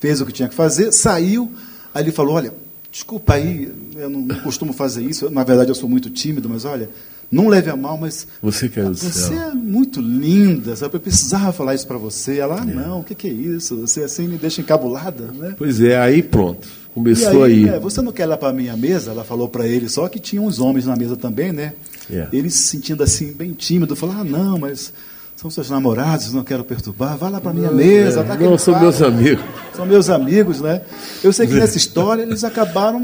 fez 0.00 0.20
o 0.20 0.26
que 0.26 0.32
tinha 0.32 0.48
que 0.48 0.54
fazer, 0.54 0.92
saiu, 0.92 1.52
aí 1.94 2.04
ele 2.04 2.12
falou, 2.12 2.34
olha, 2.34 2.52
desculpa 2.90 3.34
aí, 3.34 3.72
eu 3.96 4.08
não, 4.08 4.26
costumo 4.40 4.72
fazer 4.72 5.02
isso, 5.02 5.30
na 5.30 5.44
verdade 5.44 5.70
eu 5.70 5.74
sou 5.74 5.88
muito 5.88 6.10
tímido, 6.10 6.48
mas 6.48 6.64
olha, 6.64 6.88
não 7.30 7.48
leve 7.48 7.68
a 7.68 7.76
mal, 7.76 7.98
mas 7.98 8.26
você, 8.42 8.68
quer 8.68 8.84
você 8.84 9.34
é 9.34 9.52
muito 9.52 10.00
linda, 10.00 10.74
sabe? 10.74 10.96
Eu 10.96 11.00
precisava 11.00 11.52
falar 11.52 11.74
isso 11.74 11.86
para 11.86 11.98
você. 11.98 12.38
Ela, 12.38 12.62
ah, 12.62 12.66
é. 12.66 12.74
não, 12.74 13.00
o 13.00 13.04
que, 13.04 13.14
que, 13.14 13.28
é 13.28 13.30
isso? 13.30 13.76
Você 13.82 14.02
assim 14.02 14.26
me 14.26 14.38
deixa 14.38 14.62
encabulada, 14.62 15.26
né? 15.32 15.54
Pois 15.58 15.78
é, 15.78 15.98
aí 15.98 16.22
pronto, 16.22 16.66
começou 16.94 17.44
aí. 17.44 17.68
aí. 17.68 17.74
É, 17.74 17.78
você 17.78 18.00
não 18.00 18.12
quer 18.12 18.22
ir 18.22 18.26
lá 18.26 18.38
para 18.38 18.50
minha 18.50 18.74
mesa? 18.78 19.10
Ela 19.10 19.24
falou 19.24 19.46
para 19.46 19.66
ele, 19.66 19.90
só 19.90 20.08
que 20.08 20.18
tinha 20.18 20.40
uns 20.40 20.58
homens 20.58 20.86
na 20.86 20.96
mesa 20.96 21.16
também, 21.18 21.52
né? 21.52 21.74
Yeah. 22.08 22.30
É. 22.32 22.36
Ele 22.36 22.48
se 22.48 22.62
sentindo 22.62 23.02
assim, 23.02 23.32
bem 23.32 23.52
tímido, 23.52 23.94
falou: 23.94 24.16
Ah, 24.18 24.24
não, 24.24 24.58
mas 24.58 24.90
são 25.38 25.48
seus 25.48 25.70
namorados, 25.70 26.32
não 26.32 26.42
quero 26.42 26.64
perturbar, 26.64 27.16
vai 27.16 27.30
lá 27.30 27.40
para 27.40 27.52
minha 27.52 27.70
mesa. 27.70 28.26
É, 28.28 28.36
não, 28.38 28.58
são 28.58 28.76
meus 28.80 29.00
amigos. 29.00 29.44
São 29.72 29.86
meus 29.86 30.10
amigos, 30.10 30.60
né? 30.60 30.80
Eu 31.22 31.32
sei 31.32 31.46
que 31.46 31.54
nessa 31.54 31.76
história 31.76 32.22
eles 32.22 32.42
acabaram 32.42 33.00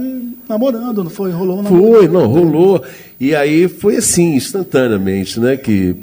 namorando, 0.49 1.05
não 1.05 1.11
foi? 1.11 1.31
Rolou 1.31 1.61
um. 1.61 1.65
Foi, 1.65 2.09
não, 2.09 2.27
rolou. 2.27 2.83
E 3.21 3.37
aí 3.37 3.69
foi 3.69 3.99
assim, 3.99 4.35
instantaneamente, 4.35 5.39
né? 5.39 5.57
Que 5.57 5.95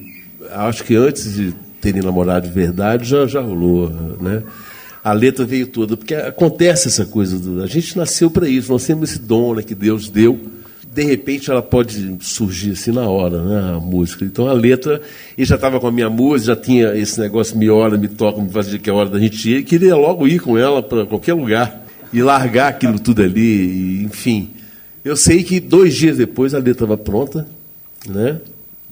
acho 0.53 0.85
que 0.85 0.95
antes 0.95 1.33
de 1.33 1.53
terem 1.81 2.01
namorado 2.01 2.47
de 2.47 2.53
verdade 2.53 3.03
já, 3.03 3.27
já 3.27 3.41
rolou, 3.41 3.89
né? 4.21 4.41
A 5.03 5.11
letra 5.11 5.43
veio 5.43 5.67
toda, 5.67 5.97
porque 5.97 6.15
acontece 6.15 6.87
essa 6.87 7.05
coisa. 7.05 7.37
Do, 7.37 7.61
a 7.61 7.67
gente 7.67 7.97
nasceu 7.97 8.31
para 8.31 8.47
isso, 8.47 8.71
nós 8.71 8.85
temos 8.85 9.09
esse 9.09 9.19
dom 9.19 9.55
né, 9.55 9.63
que 9.63 9.75
Deus 9.75 10.07
deu 10.07 10.39
de 10.93 11.03
repente 11.03 11.49
ela 11.49 11.61
pode 11.61 12.17
surgir 12.19 12.71
assim 12.71 12.91
na 12.91 13.07
hora, 13.07 13.41
né, 13.41 13.77
a 13.77 13.79
música. 13.79 14.25
Então 14.25 14.47
a 14.47 14.53
letra, 14.53 15.01
ele 15.37 15.45
já 15.45 15.55
estava 15.55 15.79
com 15.79 15.87
a 15.87 15.91
minha 15.91 16.09
música, 16.09 16.53
já 16.53 16.61
tinha 16.61 16.95
esse 16.97 17.17
negócio, 17.19 17.57
me 17.57 17.69
olha, 17.69 17.97
me 17.97 18.09
toca, 18.09 18.41
me 18.41 18.49
fazia 18.49 18.77
que 18.77 18.89
é 18.89 18.93
hora 18.93 19.09
da 19.09 19.17
gente 19.17 19.49
ir, 19.49 19.57
e 19.59 19.63
queria 19.63 19.95
logo 19.95 20.27
ir 20.27 20.39
com 20.39 20.57
ela 20.57 20.83
para 20.83 21.05
qualquer 21.05 21.33
lugar 21.33 21.87
e 22.11 22.21
largar 22.21 22.67
aquilo 22.67 22.99
tudo 22.99 23.21
ali, 23.21 23.39
e, 23.39 24.03
enfim. 24.03 24.49
Eu 25.03 25.15
sei 25.15 25.43
que 25.43 25.61
dois 25.61 25.95
dias 25.95 26.17
depois 26.17 26.53
a 26.53 26.57
letra 26.57 26.71
estava 26.73 26.97
pronta, 26.97 27.47
né? 28.07 28.39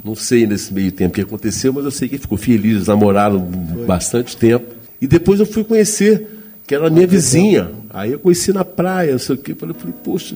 Não 0.03 0.15
sei 0.15 0.47
nesse 0.47 0.73
meio 0.73 0.93
tempo 0.93 1.11
o 1.11 1.15
que 1.15 1.21
aconteceu, 1.21 1.73
mas 1.73 1.83
eu 1.83 1.91
sei 1.91 2.07
que 2.07 2.17
ficou 2.17 2.37
feliz, 2.37 2.87
namoraram 2.87 3.45
Foi. 3.73 3.85
bastante 3.85 4.37
tempo. 4.37 4.73
E 5.01 5.05
depois 5.05 5.41
eu 5.41 5.45
fui 5.45 5.65
conhecer 5.65 6.38
que 6.69 6.75
era 6.75 6.85
a 6.85 6.89
minha 6.91 7.07
vizinha. 7.07 7.71
Aí 7.89 8.11
eu 8.11 8.19
conheci 8.19 8.53
na 8.53 8.63
praia, 8.63 9.13
não 9.13 9.17
sei 9.17 9.33
o 9.33 9.37
quê. 9.39 9.55
Falei, 9.55 9.75
poxa, 10.03 10.35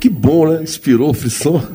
que 0.00 0.10
bom, 0.10 0.48
né? 0.48 0.60
Inspirou 0.60 1.10
o 1.10 1.14
frisson. 1.14 1.62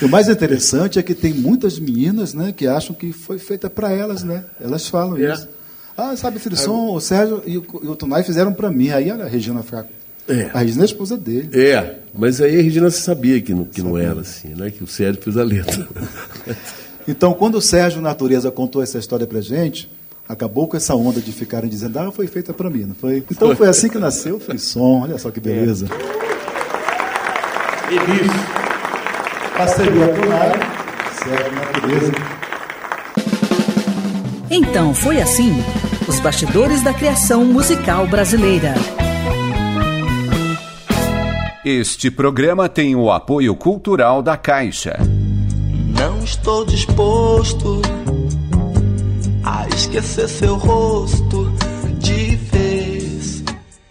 O 0.00 0.08
mais 0.08 0.28
interessante 0.28 0.98
é 0.98 1.02
que 1.02 1.14
tem 1.14 1.32
muitas 1.32 1.78
meninas 1.78 2.34
né, 2.34 2.52
que 2.52 2.66
acham 2.66 2.92
que 2.92 3.12
foi 3.12 3.38
feita 3.38 3.70
para 3.70 3.92
elas, 3.92 4.24
né? 4.24 4.42
Elas 4.60 4.88
falam 4.88 5.16
é. 5.16 5.32
isso. 5.32 5.48
Ah, 5.96 6.16
sabe, 6.16 6.40
frisson, 6.40 6.92
o 6.92 7.00
Sérgio 7.00 7.40
e 7.46 7.56
o, 7.56 7.64
e 7.84 7.86
o 7.86 7.94
Tonai 7.94 8.24
fizeram 8.24 8.52
para 8.52 8.68
mim. 8.68 8.90
Aí 8.90 9.08
a 9.12 9.26
Regina 9.26 9.62
Fraco. 9.62 9.90
É. 10.26 10.50
A 10.52 10.58
Regina 10.58 10.80
é 10.80 10.82
a 10.82 10.86
esposa 10.86 11.16
dele. 11.16 11.50
É, 11.52 11.98
mas 12.12 12.40
aí 12.40 12.58
a 12.58 12.62
Regina 12.62 12.90
sabia 12.90 13.40
que 13.40 13.54
não, 13.54 13.64
que 13.64 13.80
não 13.80 13.96
era 13.96 14.22
assim, 14.22 14.48
né? 14.56 14.72
Que 14.72 14.82
o 14.82 14.88
Sérgio 14.88 15.22
fez 15.22 15.36
a 15.36 15.44
letra. 15.44 15.86
então, 17.06 17.32
quando 17.32 17.56
o 17.56 17.62
Sérgio 17.62 18.00
Natureza 18.00 18.50
contou 18.50 18.82
essa 18.82 18.98
história 18.98 19.26
para 19.26 19.40
gente, 19.40 19.88
acabou 20.32 20.66
com 20.66 20.76
essa 20.76 20.94
onda 20.94 21.20
de 21.20 21.30
ficarem 21.30 21.68
dizendo, 21.68 21.98
ah, 21.98 22.10
foi 22.10 22.26
feita 22.26 22.54
para 22.54 22.70
mim, 22.70 22.84
não 22.84 22.94
foi? 22.94 23.22
Então 23.30 23.54
foi 23.54 23.68
assim 23.68 23.88
que 23.88 23.98
nasceu 23.98 24.36
o 24.36 24.40
Frisson, 24.40 25.02
olha 25.02 25.18
só 25.18 25.30
que 25.30 25.38
beleza. 25.38 25.86
É. 25.86 26.32
Parceria 29.56 30.08
Tonai, 30.08 30.52
Sérgio 31.22 31.54
Natureza. 31.54 32.12
Então 34.50 34.94
foi 34.94 35.20
assim, 35.20 35.52
os 36.08 36.18
bastidores 36.20 36.82
da 36.82 36.94
criação 36.94 37.44
musical 37.44 38.06
brasileira. 38.06 38.74
Este 41.64 42.10
programa 42.10 42.68
tem 42.68 42.96
o 42.96 43.10
apoio 43.10 43.54
cultural 43.54 44.22
da 44.22 44.36
Caixa. 44.36 44.98
Não 45.96 46.18
estou 46.24 46.64
disposto 46.64 47.80
a 49.44 49.66
esquecer 49.68 50.28
seu 50.28 50.56
rosto 50.56 51.52
de 51.98 52.36
vez. 52.36 53.44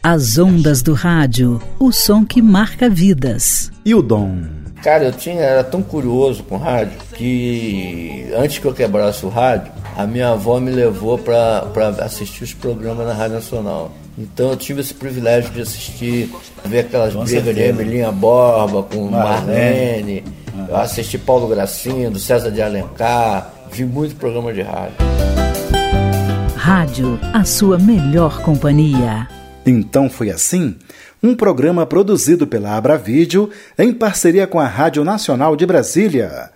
As 0.04 0.38
ondas 0.38 0.82
do 0.82 0.94
rádio, 0.94 1.62
o 1.80 1.92
som 1.92 2.26
que 2.26 2.42
marca 2.42 2.90
vidas. 2.90 3.72
E 3.86 3.94
o 3.94 4.02
dom? 4.02 4.44
Cara, 4.82 5.06
eu 5.06 5.12
tinha, 5.12 5.42
era 5.42 5.64
tão 5.64 5.84
curioso 5.84 6.42
com 6.44 6.58
rádio 6.58 6.98
que 7.14 8.26
antes 8.36 8.58
que 8.58 8.66
eu 8.66 8.74
quebrasse 8.74 9.26
o 9.26 9.30
rádio, 9.30 9.72
a 9.96 10.08
minha 10.08 10.30
avó 10.30 10.60
me 10.60 10.72
levou 10.72 11.18
para 11.18 11.70
assistir 12.00 12.44
os 12.44 12.54
programas 12.54 13.06
na 13.06 13.14
Rádio 13.14 13.36
Nacional. 13.36 13.92
Então 14.18 14.50
eu 14.50 14.58
tive 14.58 14.82
esse 14.82 14.94
privilégio 14.94 15.52
de 15.52 15.62
assistir, 15.62 16.34
ver 16.66 16.80
aquelas 16.80 17.14
brigas 17.14 17.54
de 17.56 17.62
Emelinha 17.62 18.12
Borba 18.12 18.84
com 18.84 19.10
Marlene. 19.10 20.24
Eu 20.68 20.78
assisti 20.78 21.18
Paulo 21.18 21.48
Gracindo, 21.48 22.18
César 22.18 22.52
de 22.52 22.62
Alencar, 22.62 23.54
vi 23.72 23.86
muito 23.86 24.16
programa 24.16 24.52
de 24.52 24.62
rádio. 24.62 24.96
Rádio, 26.64 27.20
a 27.34 27.44
sua 27.44 27.80
melhor 27.80 28.44
companhia. 28.44 29.28
Então 29.66 30.08
foi 30.08 30.30
assim? 30.30 30.76
Um 31.22 31.34
programa 31.34 31.88
produzido 31.88 32.46
pela 32.46 32.78
Abra 32.78 33.00
Vídeo 33.00 33.50
em 33.76 33.92
parceria 33.92 34.46
com 34.46 34.60
a 34.60 34.68
Rádio 34.68 35.04
Nacional 35.04 35.56
de 35.56 35.66
Brasília. 35.66 36.52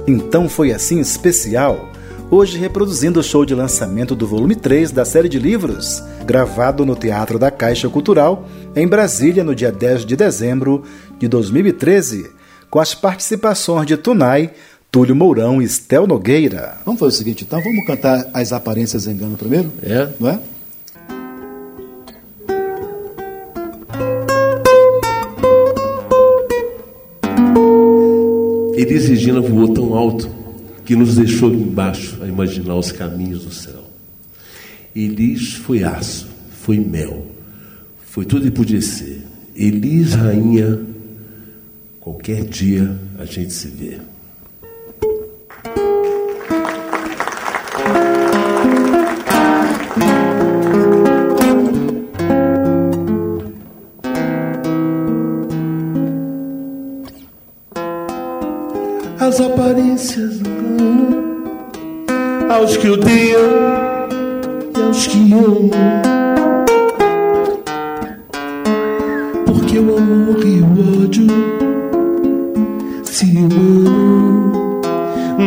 Então 0.06 0.48
foi 0.48 0.72
assim 0.72 1.00
especial. 1.00 1.88
Hoje 2.30 2.58
reproduzindo 2.58 3.20
o 3.20 3.22
show 3.22 3.44
de 3.44 3.54
lançamento 3.54 4.14
do 4.14 4.26
volume 4.26 4.54
3 4.54 4.92
da 4.92 5.04
série 5.04 5.28
de 5.28 5.38
livros, 5.38 6.02
gravado 6.24 6.86
no 6.86 6.94
Teatro 6.94 7.38
da 7.38 7.50
Caixa 7.50 7.88
Cultural, 7.88 8.48
em 8.74 8.86
Brasília, 8.86 9.42
no 9.42 9.54
dia 9.54 9.72
10 9.72 10.06
de 10.06 10.14
dezembro 10.14 10.84
de 11.18 11.26
2013, 11.26 12.30
com 12.70 12.78
as 12.78 12.94
participações 12.94 13.86
de 13.86 13.96
Tunai, 13.96 14.52
Túlio 14.92 15.14
Mourão 15.14 15.60
e 15.60 15.64
Estel 15.64 16.06
Nogueira. 16.06 16.78
Vamos 16.84 17.00
fazer 17.00 17.14
o 17.14 17.18
seguinte, 17.18 17.44
então, 17.44 17.60
vamos 17.60 17.84
cantar 17.84 18.24
As 18.32 18.52
Aparências 18.52 19.06
Enganam 19.06 19.36
primeiro? 19.36 19.72
É? 19.82 20.08
Não 20.20 20.30
é? 20.30 20.38
Elis 28.90 29.06
Regina 29.06 29.40
voou 29.40 29.72
tão 29.72 29.94
alto 29.94 30.28
que 30.84 30.96
nos 30.96 31.14
deixou 31.14 31.54
embaixo 31.54 32.18
a 32.20 32.26
imaginar 32.26 32.74
os 32.74 32.90
caminhos 32.90 33.44
do 33.44 33.52
céu. 33.52 33.84
Elis 34.96 35.52
foi 35.52 35.84
aço, 35.84 36.26
foi 36.50 36.80
mel, 36.80 37.24
foi 38.00 38.24
tudo 38.24 38.46
que 38.46 38.50
podia 38.50 38.82
ser. 38.82 39.24
Elis, 39.54 40.14
rainha, 40.14 40.80
qualquer 42.00 42.42
dia 42.42 42.98
a 43.16 43.24
gente 43.24 43.52
se 43.52 43.68
vê. 43.68 43.98
As 59.30 59.40
aparências 59.40 60.40
enganam 60.40 61.44
aos 62.52 62.76
que 62.76 62.88
odeiam 62.88 63.40
e 64.76 64.82
aos 64.82 65.06
que 65.06 65.32
amam. 65.32 65.70
Porque 69.46 69.78
o 69.78 69.96
amor 69.98 70.44
e 70.44 70.60
o 70.60 71.04
ódio 71.04 71.28
se 73.04 73.26
irmanam 73.26 74.80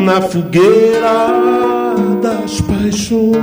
na 0.06 0.22
fogueira 0.22 1.28
das 2.22 2.62
paixões. 2.62 3.36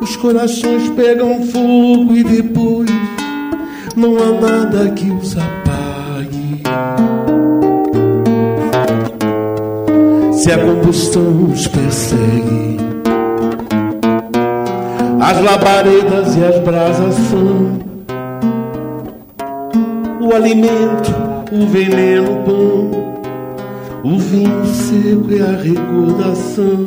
Os 0.00 0.16
corações 0.16 0.88
pegam 0.96 1.40
fogo 1.44 2.16
e 2.16 2.24
depois 2.24 2.90
não 3.96 4.16
há 4.18 4.40
nada 4.40 4.90
que 4.90 5.08
os 5.08 5.36
apague. 5.36 5.59
Se 10.40 10.50
a 10.50 10.56
combustão 10.56 11.50
os 11.52 11.66
persegue, 11.66 12.78
as 15.20 15.44
labaredas 15.44 16.34
e 16.34 16.42
as 16.42 16.58
brasas 16.60 17.14
são 17.14 17.78
o 20.18 20.34
alimento, 20.34 21.14
o 21.52 21.66
veneno 21.66 22.42
bom, 22.46 23.20
o 24.02 24.18
vinho 24.18 24.64
seco 24.64 25.30
e 25.30 25.42
a 25.42 25.58
recordação 25.60 26.86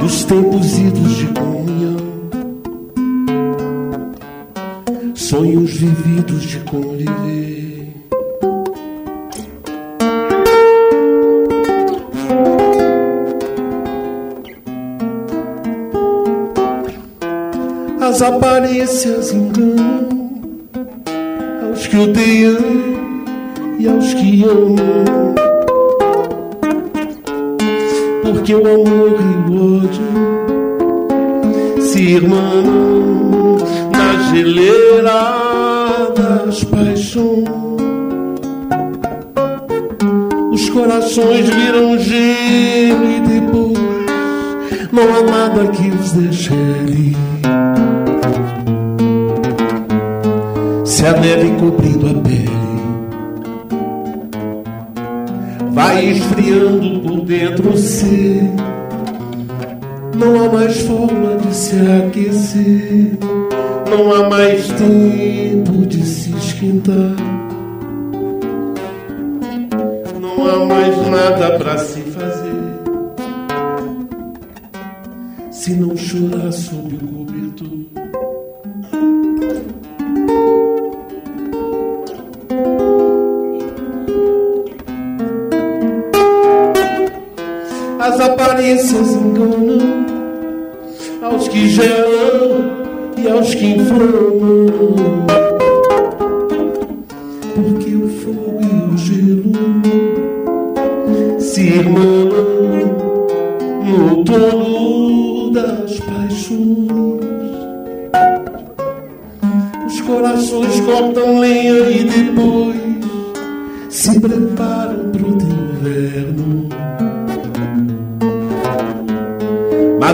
dos 0.00 0.24
tempos 0.24 0.78
idos 0.78 1.12
de 1.14 1.26
comunhão, 1.28 1.96
sonhos 5.14 5.70
vividos 5.74 6.42
de 6.42 6.58
conviver. 6.58 7.53
As 18.14 18.22
aparências 18.22 19.32
enganam 19.32 20.30
aos 21.66 21.84
que 21.88 21.96
odeiam 21.96 22.60
e 23.76 23.88
aos 23.88 24.14
que 24.14 24.44
amam. 24.44 25.34
Porque 28.22 28.54
o 28.54 28.60
amor 28.60 29.18
e 29.18 29.50
o 29.50 29.78
ódio 29.78 30.06
se 31.82 32.02
irmanam 32.02 33.56
na 33.90 34.30
geleira 34.30 36.12
das 36.14 36.62
paixões. 36.62 37.48
Os 40.52 40.68
corações 40.68 41.48
viram 41.48 41.98
gelo 41.98 43.10
e 43.10 43.20
depois 43.26 43.76
não 44.92 45.02
há 45.02 45.20
nada 45.20 45.66
que 45.72 45.88
os 45.88 46.12
deixe 46.12 46.54
a 51.06 51.12
neve 51.20 51.50
cobrindo 51.58 52.08
a 52.08 52.14
pele 52.14 52.54
vai 55.74 56.06
esfriando 56.06 57.00
por 57.00 57.20
dentro 57.22 57.70
o 57.70 57.76
ser. 57.76 58.42
Não 60.16 60.44
há 60.44 60.52
mais 60.52 60.80
forma 60.82 61.36
de 61.36 61.54
se 61.54 61.76
aquecer, 61.76 63.18
não 63.90 64.14
há 64.14 64.30
mais 64.30 64.68
tempo 64.68 65.84
de 65.86 66.04
se 66.04 66.30
esquentar. 66.30 67.33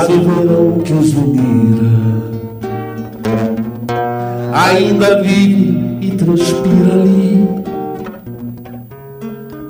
Mas 0.00 0.08
o 0.08 0.20
verão 0.22 0.78
que 0.82 0.94
os 0.94 1.12
unira 1.12 1.90
ainda 4.50 5.22
vive 5.22 5.98
e 6.00 6.10
transpira 6.12 6.94
ali. 6.94 7.46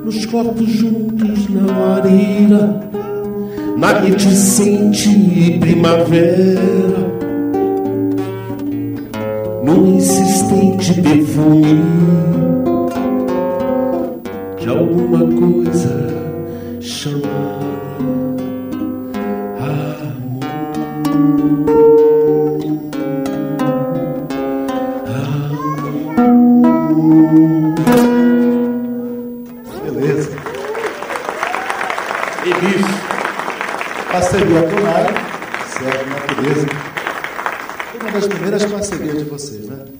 Nos 0.05 0.25
corpos 0.25 0.69
juntos 0.69 1.49
na 1.49 1.65
lareira, 1.65 2.79
na 3.75 3.99
reticente 3.99 5.57
primavera, 5.59 7.11
no 9.65 9.95
insistente 9.95 10.93
perfume. 11.01 11.81
De 14.57 14.69
alguma 14.69 15.19
coisa 15.19 15.60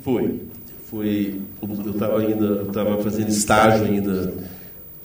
Foi. 0.01 0.41
Foi. 0.89 1.35
Eu 1.61 1.91
estava 1.91 2.19
ainda, 2.19 2.63
estava 2.67 2.97
fazendo 3.01 3.29
estágio 3.29 3.85
ainda, 3.85 4.33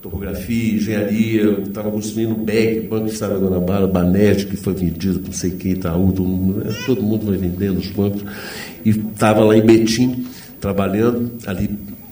topografia, 0.02 0.74
engenharia, 0.74 1.60
estava 1.66 1.90
construindo 1.90 2.32
o 2.32 2.36
BEC, 2.36 2.88
Banco 2.88 3.06
do 3.06 3.12
Estado 3.12 3.34
da 3.34 3.46
Guanabara, 3.46 3.86
Banete, 3.86 4.46
que 4.46 4.56
foi 4.56 4.74
vendido 4.74 5.22
não 5.24 5.32
sei 5.32 5.52
quem, 5.52 5.72
Itaú, 5.72 6.12
todo 6.12 6.28
mundo, 6.28 6.64
né? 6.64 6.74
todo 6.86 7.02
mundo 7.02 7.26
vai 7.26 7.36
vendendo 7.36 7.78
os 7.78 7.90
bancos. 7.90 8.22
E 8.84 8.90
estava 8.90 9.44
lá 9.44 9.56
em 9.56 9.62
Betim, 9.62 10.26
trabalhando, 10.60 11.30
ali 11.46 11.70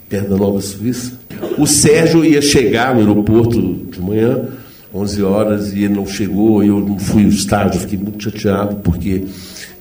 perto 0.08 0.30
da 0.30 0.36
Nova 0.36 0.60
Suíça. 0.60 1.18
O 1.58 1.66
Sérgio 1.66 2.24
ia 2.24 2.42
chegar 2.42 2.94
no 2.94 3.00
aeroporto 3.00 3.60
de 3.90 4.00
manhã, 4.00 4.48
11 4.92 5.22
horas, 5.22 5.72
e 5.72 5.84
ele 5.84 5.94
não 5.94 6.06
chegou, 6.06 6.62
eu 6.62 6.78
não 6.78 6.98
fui 6.98 7.24
ao 7.24 7.28
estádio, 7.28 7.80
fiquei 7.80 7.98
muito 7.98 8.22
chateado, 8.22 8.76
porque 8.76 9.24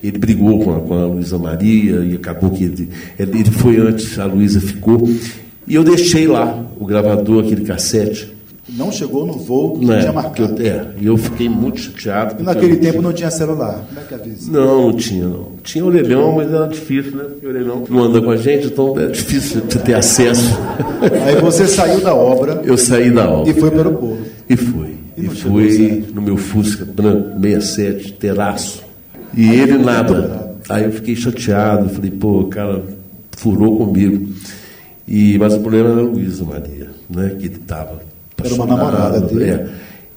ele 0.08 0.18
brigou 0.18 0.58
com 0.62 0.76
a, 0.76 0.80
com 0.80 0.94
a 0.94 1.06
Luísa 1.06 1.38
Maria 1.38 1.96
e 2.04 2.14
acabou 2.14 2.50
que 2.50 2.64
ele, 2.64 2.88
ele 3.18 3.50
foi 3.50 3.78
antes, 3.78 4.18
a 4.18 4.26
Luísa 4.26 4.60
ficou. 4.60 5.08
E 5.66 5.74
eu 5.74 5.82
deixei 5.82 6.26
lá 6.26 6.64
o 6.78 6.84
gravador, 6.84 7.44
aquele 7.44 7.64
cassete. 7.64 8.32
Não 8.76 8.90
chegou 8.90 9.26
no 9.26 9.34
voo 9.34 9.78
que 9.78 9.84
né, 9.84 10.00
tinha 10.00 10.12
marcado. 10.12 10.62
eu, 10.62 10.66
é, 10.66 10.86
e 10.98 11.06
eu 11.06 11.16
fiquei 11.18 11.48
muito 11.50 11.80
chateado. 11.80 12.36
E 12.40 12.42
naquele 12.42 12.76
tempo 12.76 13.02
não 13.02 13.12
tinha 13.12 13.30
celular. 13.30 13.84
Como 13.88 14.00
é 14.00 14.02
que 14.04 14.14
avisa? 14.14 14.50
Não, 14.50 14.82
não 14.90 14.92
tinha, 14.96 15.26
não. 15.28 15.48
Tinha 15.62 15.84
orelhão, 15.84 16.32
mas 16.32 16.50
era 16.50 16.66
difícil, 16.66 17.12
né? 17.12 17.24
Porque 17.24 17.46
o 17.46 17.50
orelhão 17.50 17.84
não 17.88 18.02
anda 18.04 18.22
com 18.22 18.30
a 18.30 18.36
gente, 18.38 18.68
então 18.68 18.98
é 18.98 19.06
difícil 19.08 19.60
de 19.62 19.78
ter 19.78 19.94
acesso. 19.94 20.58
Aí 21.26 21.36
você 21.42 21.66
saiu 21.66 22.00
da 22.00 22.14
obra 22.14 22.62
Eu 22.64 22.76
saí 22.78 23.10
da 23.10 23.28
obra. 23.28 23.50
e 23.50 23.54
foi 23.54 23.70
para 23.70 23.76
o 23.80 23.86
aeroporto. 23.86 24.22
E 24.48 24.56
fui. 24.56 24.94
E 25.16 25.20
E 25.20 25.24
não 25.26 25.34
certo. 25.34 26.14
no 26.14 26.22
meu 26.22 26.36
Fusca 26.38 26.84
branco, 26.86 27.38
67, 27.40 28.12
terraço. 28.14 28.82
E 29.36 29.50
ele 29.50 29.78
nada. 29.78 30.54
Aí 30.68 30.84
eu 30.84 30.92
fiquei 30.92 31.14
chateado, 31.14 31.88
falei, 31.88 32.10
pô, 32.10 32.40
o 32.40 32.48
cara 32.48 32.82
furou 33.32 33.78
comigo. 33.78 34.28
E, 35.06 35.36
mas 35.38 35.54
o 35.54 35.60
problema 35.60 35.90
era 35.90 36.00
a 36.00 36.04
Luísa 36.04 36.44
Maria, 36.44 36.90
né? 37.10 37.36
Que 37.38 37.46
ele 37.46 37.56
estava. 37.56 38.00
Era 38.42 38.54
uma 38.54 38.66
namorada 38.66 39.20
dele. 39.20 39.50
É. 39.50 39.66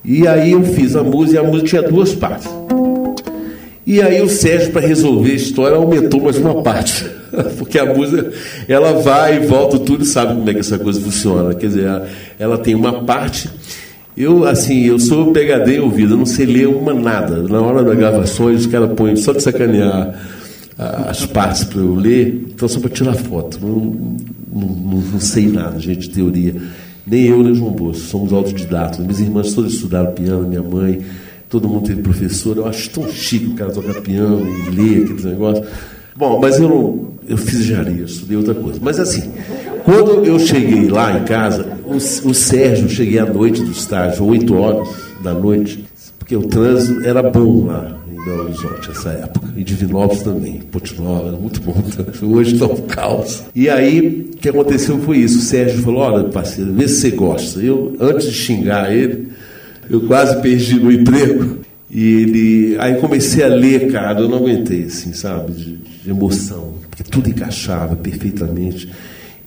E 0.05 0.27
aí 0.27 0.53
eu 0.53 0.63
fiz 0.63 0.95
a 0.95 1.03
música, 1.03 1.35
e 1.35 1.39
a 1.39 1.43
música 1.43 1.67
tinha 1.67 1.83
duas 1.83 2.13
partes. 2.13 2.49
E 3.85 4.01
aí 4.01 4.21
o 4.21 4.29
Sérgio, 4.29 4.71
para 4.71 4.85
resolver 4.85 5.31
a 5.31 5.35
história, 5.35 5.77
aumentou 5.77 6.21
mais 6.21 6.37
uma 6.37 6.61
parte. 6.61 7.05
Porque 7.57 7.77
a 7.77 7.93
música, 7.93 8.31
ela 8.67 8.93
vai 9.01 9.37
e 9.37 9.45
volta, 9.45 9.79
tudo 9.79 10.05
sabe 10.05 10.33
como 10.33 10.49
é 10.49 10.53
que 10.53 10.59
essa 10.61 10.79
coisa 10.79 10.99
funciona. 10.99 11.53
Quer 11.53 11.67
dizer, 11.67 11.85
ela, 11.85 12.07
ela 12.39 12.57
tem 12.57 12.75
uma 12.75 13.03
parte. 13.03 13.49
Eu, 14.17 14.45
assim, 14.45 14.85
eu 14.85 14.97
sou 14.97 15.31
PHD 15.31 15.79
ouvido, 15.79 16.15
eu 16.15 16.17
não 16.17 16.25
sei 16.25 16.47
ler 16.47 16.67
uma 16.67 16.91
nada. 16.91 17.43
Na 17.43 17.61
hora 17.61 17.83
das 17.83 17.95
gravações, 17.95 18.61
os 18.61 18.65
caras 18.65 18.91
põem 18.93 19.15
só 19.15 19.31
de 19.31 19.43
sacanear 19.43 20.19
as 20.77 21.23
partes 21.25 21.63
para 21.63 21.79
eu 21.79 21.93
ler, 21.93 22.47
então 22.49 22.67
só 22.67 22.79
para 22.79 22.89
tirar 22.89 23.13
foto. 23.13 23.59
Não, 23.61 24.17
não, 24.51 25.01
não, 25.13 25.19
sei 25.19 25.47
nada, 25.47 25.79
gente, 25.79 26.09
teoria. 26.09 26.55
Nem 27.05 27.25
eu, 27.25 27.43
nem 27.43 27.51
o 27.51 27.55
João 27.55 27.71
Bosco, 27.71 28.07
somos 28.07 28.33
autodidatos. 28.33 28.99
Minhas 28.99 29.19
irmãs 29.19 29.53
todas 29.53 29.73
estudaram 29.73 30.11
piano, 30.11 30.47
minha 30.47 30.63
mãe, 30.63 30.99
todo 31.47 31.67
mundo 31.67 31.85
teve 31.85 32.01
professor. 32.01 32.57
Eu 32.57 32.65
acho 32.65 32.89
tão 32.89 33.07
chique 33.09 33.45
o 33.45 33.53
cara 33.53 33.71
tocar 33.71 34.01
piano 34.01 34.47
e 34.47 34.69
ler 34.71 35.03
aqueles 35.03 35.25
negócios. 35.25 35.67
Bom, 36.15 36.39
mas 36.39 36.59
eu 36.59 36.67
não. 36.67 37.07
Eu 37.27 37.37
fiz 37.37 37.59
engenharia, 37.59 38.03
estudei 38.03 38.35
outra 38.35 38.55
coisa. 38.55 38.79
Mas 38.81 38.99
assim, 38.99 39.31
quando 39.87 40.25
eu 40.25 40.37
cheguei 40.37 40.89
lá 40.89 41.17
em 41.17 41.23
casa, 41.23 41.79
o, 41.85 41.95
o 41.95 42.33
Sérgio, 42.33 42.89
cheguei 42.89 43.19
à 43.19 43.25
noite 43.25 43.63
do 43.63 43.71
estágio, 43.71 44.25
8 44.25 44.53
horas 44.53 44.89
da 45.23 45.33
noite, 45.33 45.81
porque 46.19 46.35
o 46.35 46.41
trânsito 46.43 47.07
era 47.07 47.23
bom 47.23 47.67
lá 47.67 47.97
em 48.11 48.21
Belo 48.25 48.43
Horizonte 48.43 48.89
nessa 48.89 49.11
época. 49.11 49.47
E 49.55 49.63
Divinópolis 49.63 50.23
também, 50.23 50.59
Portinópolis, 50.59 51.27
era 51.27 51.37
muito 51.37 51.61
bom. 51.61 51.81
Hoje 52.35 52.55
está 52.55 52.65
um 52.65 52.81
caos. 52.81 53.43
E 53.55 53.69
aí, 53.69 54.29
o 54.33 54.37
que 54.37 54.49
aconteceu 54.49 54.99
foi 54.99 55.19
isso. 55.19 55.37
O 55.37 55.41
Sérgio 55.41 55.81
falou: 55.81 56.01
olha, 56.01 56.25
parceiro, 56.25 56.73
vê 56.73 56.85
se 56.85 56.95
você 56.99 57.11
gosta. 57.11 57.61
Eu, 57.61 57.95
antes 57.97 58.27
de 58.27 58.33
xingar 58.33 58.93
ele, 58.93 59.29
eu 59.89 60.01
quase 60.01 60.41
perdi 60.41 60.81
meu 60.81 60.91
emprego. 60.91 61.59
E 61.89 62.03
ele. 62.03 62.77
Aí 62.79 62.95
comecei 62.95 63.41
a 63.41 63.47
ler, 63.47 63.89
cara, 63.89 64.19
eu 64.19 64.27
não 64.27 64.39
aguentei, 64.39 64.83
assim, 64.83 65.13
sabe, 65.13 65.53
de, 65.53 65.77
de 66.03 66.09
emoção, 66.09 66.73
porque 66.89 67.03
tudo 67.03 67.29
encaixava 67.29 67.95
perfeitamente. 67.95 68.89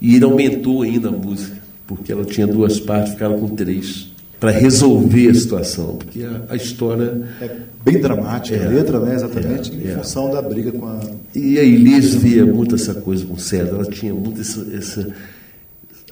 E 0.00 0.16
ele 0.16 0.24
aumentou 0.24 0.82
ainda 0.82 1.08
a 1.08 1.12
música, 1.12 1.56
porque 1.86 2.10
ela 2.12 2.24
tinha 2.24 2.46
duas 2.46 2.80
partes, 2.80 3.12
ficaram 3.12 3.38
com 3.38 3.48
três, 3.48 4.08
para 4.38 4.50
resolver 4.50 5.28
a 5.28 5.34
situação, 5.34 5.96
porque 5.96 6.22
a, 6.22 6.44
a 6.54 6.56
história. 6.56 7.22
É 7.40 7.56
bem 7.84 8.00
dramática 8.00 8.56
a 8.56 8.62
É. 8.64 8.68
letra, 8.68 8.98
né? 9.00 9.14
Exatamente, 9.14 9.72
É, 9.72 9.74
em 9.74 9.90
é. 9.90 9.94
função 9.96 10.30
da 10.30 10.40
briga 10.40 10.72
com 10.72 10.86
a. 10.86 11.00
E 11.34 11.58
a 11.58 11.62
Elis 11.62 12.14
via 12.14 12.44
muito 12.46 12.74
essa 12.74 12.94
coisa 12.94 13.24
com 13.26 13.34
o 13.34 13.38
César, 13.38 13.70
ela 13.74 13.84
tinha 13.84 14.14
muito 14.14 14.40
essa, 14.40 14.66
essa 14.74 15.08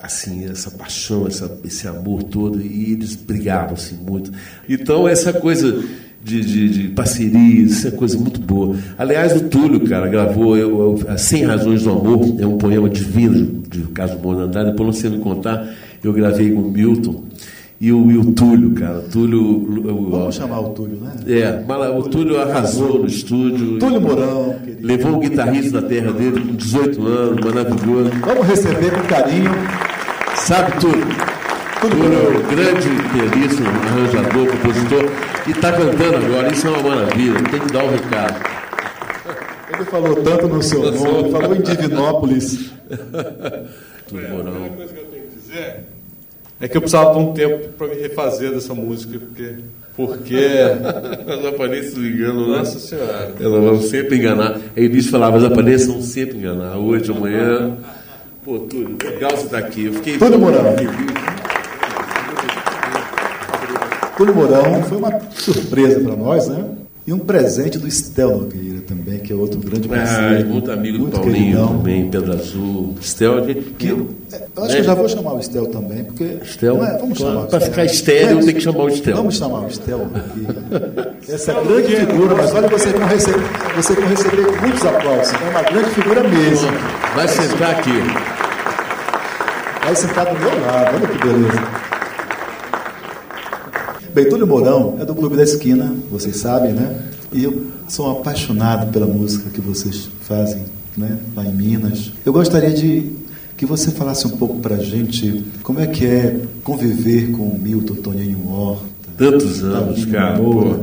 assim, 0.01 0.45
essa 0.45 0.70
paixão, 0.70 1.26
essa, 1.26 1.59
esse 1.64 1.89
amor 1.89 2.22
todo, 2.22 2.61
e 2.61 2.93
eles 2.93 3.16
brigavam 3.16 3.74
assim 3.74 3.97
muito. 3.97 4.30
Então, 4.68 5.09
essa 5.09 5.32
coisa 5.32 5.82
de, 6.24 6.40
de, 6.44 6.68
de 6.68 6.88
parceria, 6.88 7.62
isso 7.62 7.88
é 7.88 7.90
coisa 7.90 8.18
muito 8.18 8.40
boa. 8.40 8.76
Aliás, 8.98 9.34
o 9.36 9.44
Túlio, 9.48 9.80
cara, 9.80 10.06
gravou 10.08 10.56
eu, 10.56 10.68
eu, 10.70 11.00
As 11.08 11.22
100 11.22 11.44
Razões 11.44 11.82
do 11.84 11.90
Amor, 11.90 12.36
é 12.38 12.46
um 12.46 12.58
poema 12.58 12.88
divino 12.90 13.62
de 13.68 13.80
Carlos 13.94 14.18
Bom 14.20 14.34
de 14.34 14.42
Andrade, 14.42 14.70
depois 14.70 14.86
não 14.86 14.92
sei 14.92 15.10
me 15.10 15.18
contar, 15.18 15.66
eu 16.02 16.12
gravei 16.12 16.50
com 16.50 16.60
o 16.60 16.70
Milton. 16.70 17.24
E 17.80 17.92
o, 17.92 18.10
e 18.10 18.18
o 18.18 18.32
Túlio, 18.32 18.72
cara, 18.72 19.04
Túlio. 19.10 19.40
o- 19.40 20.10
Vamos 20.10 20.34
chamar 20.34 20.58
o 20.60 20.70
Túlio, 20.70 20.96
né? 21.00 21.12
é, 21.28 21.62
mas 21.66 21.96
o 21.96 22.02
Túlio 22.08 22.40
arrasou 22.40 22.98
no 22.98 23.06
estúdio. 23.06 23.78
Túlio 23.78 24.00
Mourão, 24.00 24.56
querido. 24.64 24.84
Levou 24.84 25.12
o 25.14 25.20
guitarrista 25.20 25.80
da 25.80 25.86
terra 25.88 26.10
dele 26.12 26.40
com 26.40 26.54
18 26.56 27.06
anos, 27.06 27.44
maravilhoso. 27.44 28.10
Vamos 28.26 28.46
receber 28.48 28.90
com 28.90 29.02
carinho. 29.06 29.50
Sabe. 30.38 30.72
Túlio 30.80 31.06
é 31.81 32.39
um 32.39 32.57
grande 32.57 32.89
pianista, 33.12 33.62
um 33.62 33.66
arranjador, 33.66 34.47
compositor, 34.49 35.11
e 35.47 35.51
está 35.51 35.72
cantando 35.72 36.16
agora. 36.16 36.53
Isso 36.53 36.66
é 36.66 36.70
uma 36.70 36.97
maravilha, 36.97 37.43
tem 37.51 37.61
que 37.61 37.72
dar 37.72 37.85
o 37.85 37.91
recado. 37.91 38.59
Ele 39.72 39.85
falou 39.85 40.16
tanto 40.16 40.49
no 40.49 40.62
seu 40.62 40.91
nome, 40.91 41.31
falou 41.31 41.55
em 41.55 41.61
Divinópolis. 41.61 42.72
Túlio 44.09 44.29
Mourão. 44.31 44.64
A 44.64 44.68
coisa 44.70 44.93
que 44.93 45.01
eu 45.01 45.05
tenho 45.05 45.22
que 45.24 45.37
dizer 45.37 45.85
é 46.61 46.66
que 46.66 46.76
eu 46.76 46.81
precisava 46.81 47.12
de 47.12 47.18
um 47.20 47.33
tempo 47.33 47.68
para 47.79 47.87
me 47.87 47.95
refazer 47.95 48.51
dessa 48.53 48.74
música, 48.74 49.18
porque. 49.18 49.55
Porque. 49.95 50.37
As 51.29 51.45
aparências 51.45 51.95
não 51.95 52.05
enganam, 52.05 52.51
né? 52.51 52.59
Nossa 52.59 52.79
Senhora. 52.81 53.35
Elas 53.39 53.64
vão 53.64 53.81
sempre 53.83 54.16
enganar. 54.16 54.59
A 54.76 54.81
Elis 54.81 55.07
falava, 55.09 55.37
as 55.37 55.45
aparências 55.45 55.87
vão 55.87 56.03
sempre 56.03 56.39
enganar. 56.39 56.76
Hoje, 56.79 57.12
amanhã. 57.12 57.76
Pô, 58.45 58.61
Túlio, 58.61 58.97
legal 59.05 59.31
você 59.33 59.45
estar 59.45 59.59
aqui. 59.59 59.87
Eu 59.87 59.93
fiquei. 59.95 60.18
Túlio 60.18 60.39
Mourão. 60.39 60.74
Túlio 64.18 64.34
Mourão 64.34 64.82
foi 64.82 64.98
uma 64.98 65.18
surpresa 65.34 66.00
para 66.00 66.14
nós, 66.16 66.48
né? 66.48 66.64
E 67.06 67.12
um 67.12 67.18
presente 67.18 67.78
do 67.78 67.88
Estel 67.88 68.36
Nogueira 68.36 68.80
também, 68.86 69.18
que 69.18 69.32
é 69.32 69.34
outro 69.34 69.58
grande 69.60 69.88
Ah, 69.90 69.96
parceiro. 69.96 70.46
muito 70.48 70.70
amigo 70.70 70.98
do 70.98 71.02
muito 71.04 71.14
Paulinho 71.20 71.34
queridão. 71.44 71.68
também, 71.68 72.10
Pedro 72.10 72.32
Azul. 72.34 72.94
Estel, 73.00 73.38
a 73.38 73.40
gente. 73.46 73.60
Que, 73.78 73.86
é, 73.88 73.90
eu 74.54 74.64
acho 74.64 74.72
que 74.74 74.78
eu 74.80 74.84
já 74.84 74.94
vou 74.94 75.08
chamar 75.08 75.32
o 75.32 75.40
Estel 75.40 75.66
também, 75.68 76.04
porque. 76.04 76.36
Estel? 76.42 76.84
É, 76.84 76.98
vamos 76.98 77.16
Claro, 77.16 77.34
chamar. 77.34 77.44
Estel. 77.46 77.60
ficar 77.62 77.84
estéreo, 77.86 78.38
É, 78.40 78.42
tem 78.42 78.54
que 78.56 78.60
chamar 78.60 78.84
o 78.84 78.88
Estel. 78.88 79.16
Vamos 79.16 79.36
chamar 79.38 79.60
o 79.60 79.68
Estel 79.68 80.06
aqui. 80.14 80.46
Essa 81.32 81.52
grande 81.54 81.96
figura, 81.96 82.34
mas 82.34 82.54
olha, 82.54 82.68
vocês 82.68 82.94
vão 82.94 83.08
receber, 83.08 83.44
vocês 83.74 83.98
vão 83.98 84.08
receber 84.08 84.60
muitos 84.60 84.84
aplausos. 84.84 85.32
É 85.32 85.48
uma 85.50 85.62
grande 85.62 85.90
figura 85.90 86.22
mesmo. 86.28 86.68
Vai 87.14 87.28
sentar 87.28 87.70
aqui. 87.70 88.02
Vai 89.82 89.96
sentar 89.96 90.26
do 90.26 90.38
meu 90.38 90.50
lado, 90.66 90.96
olha 90.96 91.06
que 91.08 91.18
beleza. 91.26 91.88
Bem, 94.14 94.28
Túlio 94.28 94.46
Mourão 94.46 94.96
é 95.00 95.04
do 95.04 95.14
Clube 95.14 95.36
da 95.36 95.42
Esquina, 95.42 95.94
vocês 96.11 96.36
sabem, 96.36 96.72
né? 96.72 97.11
E 97.32 97.44
eu 97.44 97.66
sou 97.88 98.11
apaixonado 98.11 98.90
pela 98.90 99.06
música 99.06 99.50
que 99.50 99.61
vocês 99.61 100.09
fazem, 100.22 100.64
né? 100.96 101.18
Lá 101.36 101.44
em 101.44 101.52
Minas. 101.52 102.12
Eu 102.24 102.32
gostaria 102.32 102.70
de 102.70 103.12
que 103.56 103.66
você 103.66 103.90
falasse 103.90 104.26
um 104.26 104.30
pouco 104.30 104.61
pra 104.61 104.76
gente 104.76 105.44
como 105.62 105.80
é 105.80 105.86
que 105.86 106.06
é 106.06 106.40
conviver 106.64 107.30
com 107.32 107.42
o 107.42 107.59
Milton 107.59 107.96
Toninho 107.96 108.48
Horta. 108.48 108.84
Tantos 109.16 109.62
anos, 109.62 109.98
Tavinho 109.98 110.12
cara. 110.12 110.38
Moura. 110.38 110.80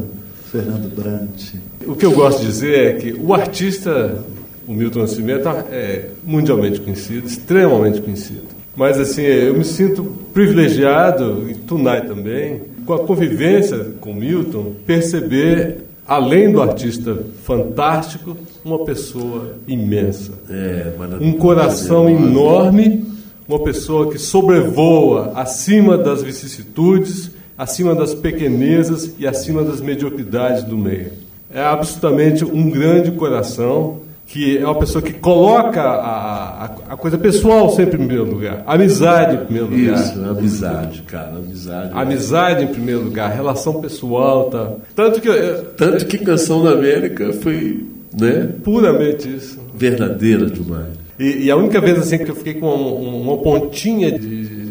Fernando 0.51 0.95
Brant. 0.95 1.55
O 1.87 1.95
que 1.95 2.05
eu 2.05 2.11
gosto 2.11 2.41
de 2.41 2.47
dizer 2.47 2.77
é 2.77 2.93
que 2.93 3.13
o 3.13 3.33
artista, 3.33 4.19
o 4.67 4.73
Milton 4.73 4.99
Nascimento, 4.99 5.49
é 5.71 6.09
mundialmente 6.23 6.79
conhecido, 6.79 7.27
extremamente 7.27 8.01
conhecido. 8.01 8.43
Mas 8.75 8.99
assim, 8.99 9.21
eu 9.21 9.57
me 9.57 9.65
sinto 9.65 10.03
privilegiado, 10.33 11.49
e 11.49 11.55
Tunai 11.55 12.05
também, 12.05 12.61
com 12.85 12.93
a 12.93 12.99
convivência 12.99 13.93
com 13.99 14.13
Milton, 14.13 14.73
perceber, 14.85 15.85
além 16.07 16.51
do 16.51 16.61
artista 16.61 17.17
fantástico, 17.43 18.37
uma 18.63 18.85
pessoa 18.85 19.55
imensa. 19.67 20.33
É, 20.49 20.93
um 21.19 21.33
coração 21.33 22.09
enorme, 22.09 23.05
uma 23.47 23.59
pessoa 23.59 24.11
que 24.11 24.17
sobrevoa 24.17 25.33
acima 25.35 25.97
das 25.97 26.21
vicissitudes, 26.21 27.31
acima 27.57 27.95
das 27.95 28.13
pequenezas 28.13 29.13
e 29.17 29.27
acima 29.27 29.63
das 29.63 29.81
mediocridades 29.81 30.63
do 30.63 30.77
meio. 30.77 31.11
É 31.51 31.61
absolutamente 31.61 32.43
um 32.43 32.69
grande 32.69 33.11
coração 33.11 34.01
que 34.25 34.57
é 34.57 34.65
uma 34.65 34.75
pessoa 34.75 35.01
que 35.01 35.13
coloca 35.13 35.81
a, 35.81 36.65
a, 36.65 36.65
a, 36.89 36.97
coisa 36.97 37.17
pessoal 37.17 37.69
sempre 37.69 37.95
em 37.95 38.05
primeiro 38.05 38.25
lugar, 38.25 38.63
amizade 38.65 39.35
em 39.35 39.45
primeiro 39.45 39.69
lugar. 39.69 39.99
Isso, 39.99 40.25
amizade, 40.25 41.01
cara, 41.03 41.35
amizade. 41.37 41.91
Amizade 41.93 42.63
em 42.63 42.67
primeiro 42.67 43.03
lugar, 43.03 43.31
relação 43.31 43.79
pessoal, 43.79 44.49
tá. 44.49 44.71
Tanto 44.95 45.21
que 45.21 45.29
tanto 45.77 46.05
que 46.05 46.17
Canção 46.17 46.63
da 46.63 46.71
América 46.71 47.31
foi, 47.33 47.85
né? 48.19 48.49
Puramente 48.63 49.35
isso. 49.35 49.59
Verdadeira 49.75 50.47
demais. 50.47 50.93
E, 51.19 51.45
e 51.45 51.51
a 51.51 51.55
única 51.55 51.79
vez 51.79 51.97
assim 51.99 52.17
que 52.17 52.29
eu 52.29 52.35
fiquei 52.35 52.55
com 52.55 52.67
uma, 52.67 53.33
uma 53.33 53.37
pontinha 53.37 54.11
de 54.11 54.65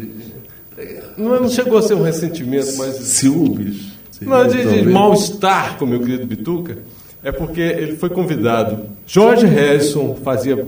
não, 1.17 1.41
não 1.41 1.49
chegou 1.49 1.77
a 1.77 1.81
ser 1.81 1.93
um 1.93 2.03
ressentimento, 2.03 2.77
mas 2.77 2.95
ciúmes. 2.95 3.93
Não, 4.21 4.47
de, 4.47 4.63
de 4.63 4.89
mal-estar 4.89 5.77
com 5.77 5.85
meu 5.85 5.99
querido 5.99 6.25
Bituca 6.25 6.77
é 7.25 7.31
porque 7.31 7.59
ele 7.59 7.95
foi 7.95 8.07
convidado. 8.07 8.81
George 9.07 9.47
Harrison 9.47 10.15
fazia, 10.23 10.63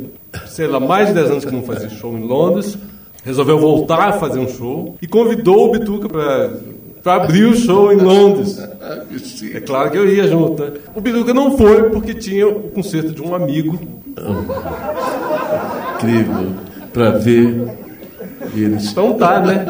sei 0.47 0.65
lá, 0.65 0.79
mais 0.79 1.09
de 1.09 1.13
10 1.13 1.29
anos 1.29 1.45
que 1.45 1.51
não 1.53 1.61
fazia 1.61 1.87
show 1.87 2.17
em 2.17 2.23
Londres, 2.23 2.75
resolveu 3.23 3.59
voltar 3.59 4.09
a 4.09 4.13
fazer 4.13 4.39
um 4.39 4.47
show 4.47 4.97
e 4.99 5.05
convidou 5.05 5.67
o 5.67 5.71
Bituca 5.71 6.09
para 6.09 7.13
abrir 7.13 7.45
o 7.45 7.55
show 7.55 7.93
em 7.93 7.97
Londres. 7.97 8.59
É 9.53 9.59
claro 9.59 9.91
que 9.91 9.99
eu 9.99 10.09
ia 10.11 10.27
junto. 10.27 10.63
Né? 10.63 10.71
O 10.95 10.99
Bituca 10.99 11.31
não 11.31 11.55
foi 11.55 11.91
porque 11.91 12.15
tinha 12.15 12.47
o 12.47 12.71
concerto 12.71 13.11
de 13.11 13.21
um 13.21 13.35
amigo. 13.35 13.79
Incrível. 15.95 16.53
Para 16.91 17.11
ver 17.11 17.67
eles. 18.55 18.91
Então 18.91 19.13
tá, 19.13 19.39
né? 19.41 19.63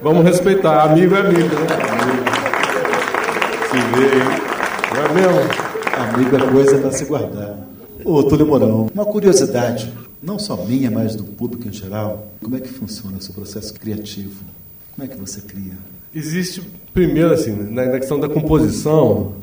Vamos 0.00 0.24
respeitar. 0.24 0.84
Amigo 0.84 1.16
é 1.16 1.20
amigo, 1.20 1.48
né? 1.48 2.39
Se 3.70 3.76
vê, 3.76 4.10
não 4.96 5.04
é 5.04 5.14
mesmo? 5.14 5.70
Amigo 5.96 6.36
é 6.36 6.50
coisa 6.50 6.78
para 6.78 6.90
se 6.90 7.04
guardar. 7.04 7.56
Ô, 8.04 8.20
Túlio 8.24 8.44
Mourão, 8.44 8.90
uma 8.92 9.04
curiosidade, 9.04 9.92
não 10.20 10.40
só 10.40 10.56
minha, 10.56 10.90
mas 10.90 11.14
do 11.14 11.22
público 11.22 11.68
em 11.68 11.72
geral. 11.72 12.32
Como 12.42 12.56
é 12.56 12.60
que 12.60 12.68
funciona 12.68 13.18
o 13.18 13.22
seu 13.22 13.32
processo 13.32 13.72
criativo? 13.74 14.42
Como 14.96 15.06
é 15.06 15.08
que 15.08 15.16
você 15.16 15.40
cria? 15.42 15.74
Existe, 16.12 16.60
primeiro, 16.92 17.32
assim, 17.32 17.52
na 17.70 17.86
questão 17.90 18.18
da 18.18 18.28
composição, 18.28 19.34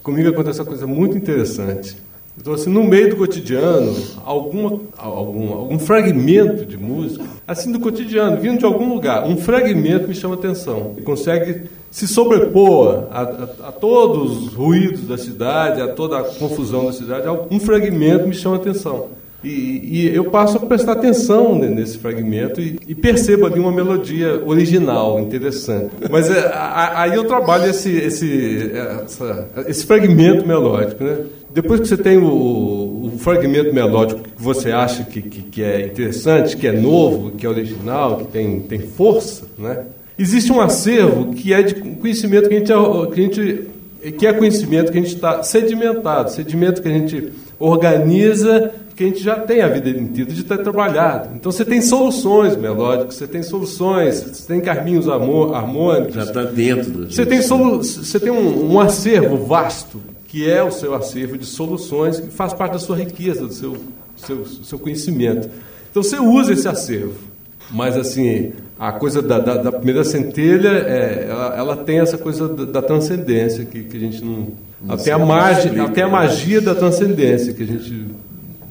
comigo 0.00 0.28
acontece 0.28 0.60
uma 0.60 0.66
coisa 0.66 0.86
muito 0.86 1.18
interessante. 1.18 1.96
Então, 2.38 2.52
assim, 2.52 2.70
no 2.70 2.84
meio 2.84 3.10
do 3.10 3.16
cotidiano, 3.16 3.96
alguma, 4.24 4.80
algum, 4.96 5.52
algum 5.52 5.78
fragmento 5.80 6.64
de 6.64 6.76
música, 6.76 7.24
assim 7.48 7.72
do 7.72 7.80
cotidiano, 7.80 8.40
vindo 8.40 8.58
de 8.58 8.64
algum 8.64 8.88
lugar, 8.88 9.26
um 9.26 9.36
fragmento 9.36 10.06
me 10.06 10.14
chama 10.14 10.36
atenção. 10.36 10.94
Consegue 11.02 11.62
se 11.90 12.06
sobrepor 12.06 13.04
a, 13.10 13.22
a, 13.22 13.68
a, 13.68 13.72
todos 13.72 14.46
os 14.46 14.52
ruídos 14.52 15.02
da 15.02 15.16
cidade, 15.16 15.80
a 15.80 15.88
toda 15.88 16.18
a 16.18 16.22
confusão 16.22 16.86
da 16.86 16.92
cidade, 16.92 17.26
um 17.50 17.60
fragmento 17.60 18.26
me 18.26 18.34
chama 18.34 18.56
atenção. 18.56 19.08
E, 19.44 19.80
e 19.84 20.14
eu 20.14 20.24
passo 20.24 20.56
a 20.56 20.60
prestar 20.60 20.92
atenção 20.92 21.54
nesse 21.54 21.98
fragmento 21.98 22.60
e, 22.60 22.80
e, 22.88 22.94
percebo 22.94 23.46
ali 23.46 23.60
uma 23.60 23.70
melodia 23.70 24.42
original, 24.44 25.20
interessante. 25.20 25.90
Mas 26.10 26.28
é, 26.30 26.50
aí 26.52 27.14
eu 27.14 27.24
trabalho 27.24 27.66
esse, 27.66 27.90
esse, 27.96 28.72
essa, 29.04 29.48
esse 29.68 29.86
fragmento 29.86 30.46
melódico. 30.46 31.04
Né? 31.04 31.18
Depois 31.50 31.80
que 31.80 31.86
você 31.86 31.96
tem 31.96 32.18
o, 32.18 33.12
o 33.14 33.18
fragmento 33.18 33.72
melódico 33.72 34.22
que 34.22 34.42
você 34.42 34.72
acha 34.72 35.04
que, 35.04 35.22
que, 35.22 35.42
que, 35.42 35.62
é 35.62 35.86
interessante, 35.86 36.56
que 36.56 36.66
é 36.66 36.72
novo, 36.72 37.30
que 37.30 37.46
é 37.46 37.48
original, 37.48 38.16
que 38.16 38.24
tem, 38.32 38.60
tem 38.60 38.80
força, 38.80 39.46
né? 39.56 39.84
Existe 40.18 40.50
um 40.50 40.60
acervo 40.60 41.34
que 41.34 41.52
é 41.52 41.62
de 41.62 41.74
conhecimento 41.74 42.48
que 42.48 42.54
a 42.54 42.58
gente, 42.58 42.72
que, 43.12 43.20
a 43.20 43.22
gente, 43.22 44.16
que 44.18 44.26
é 44.26 44.32
conhecimento 44.32 44.90
que 44.90 44.98
a 44.98 45.02
gente 45.02 45.14
está 45.14 45.42
sedimentado, 45.42 46.30
sedimento 46.30 46.80
que 46.80 46.88
a 46.88 46.92
gente 46.92 47.32
organiza, 47.58 48.72
que 48.96 49.04
a 49.04 49.06
gente 49.08 49.22
já 49.22 49.38
tem 49.38 49.60
a 49.60 49.68
vida 49.68 49.90
inteira 49.90 50.32
de 50.32 50.42
ter 50.42 50.58
trabalhado. 50.58 51.34
Então 51.34 51.52
você 51.52 51.66
tem 51.66 51.82
soluções 51.82 52.56
melódicas, 52.56 53.16
você 53.16 53.26
tem 53.26 53.42
soluções, 53.42 54.22
você 54.22 54.46
tem 54.48 54.60
caminhos 54.60 55.06
harmônicos. 55.06 56.14
Já 56.14 56.22
está 56.22 56.42
dentro. 56.44 57.04
Você 57.10 57.26
tem, 57.26 57.42
solu 57.42 57.84
você 57.84 58.18
tem 58.18 58.32
um, 58.32 58.72
um 58.72 58.80
acervo 58.80 59.36
vasto, 59.44 60.00
que 60.28 60.50
é 60.50 60.62
o 60.62 60.70
seu 60.70 60.94
acervo 60.94 61.36
de 61.36 61.44
soluções, 61.44 62.18
que 62.18 62.30
faz 62.30 62.54
parte 62.54 62.72
da 62.72 62.78
sua 62.78 62.96
riqueza, 62.96 63.46
do 63.46 63.52
seu, 63.52 63.76
seu, 64.16 64.46
seu 64.46 64.78
conhecimento. 64.78 65.50
Então 65.90 66.02
você 66.02 66.18
usa 66.18 66.54
esse 66.54 66.66
acervo. 66.66 67.35
Mas 67.70 67.96
assim, 67.96 68.52
a 68.78 68.92
coisa 68.92 69.22
da, 69.22 69.38
da, 69.38 69.56
da 69.56 69.72
primeira 69.72 70.04
centelha, 70.04 70.68
é, 70.68 71.26
ela, 71.28 71.56
ela, 71.56 71.76
tem 71.76 71.98
essa 71.98 72.18
coisa 72.18 72.48
da, 72.48 72.64
da 72.64 72.82
transcendência 72.82 73.64
que, 73.64 73.82
que, 73.84 73.96
a 73.96 74.00
gente 74.00 74.24
não. 74.24 74.48
não 74.80 74.94
até, 74.94 75.12
a 75.12 75.18
magia, 75.18 75.82
até 75.82 76.02
a 76.02 76.08
magia 76.08 76.60
da 76.60 76.74
transcendência, 76.74 77.52
que 77.52 77.62
a 77.62 77.66
gente 77.66 78.06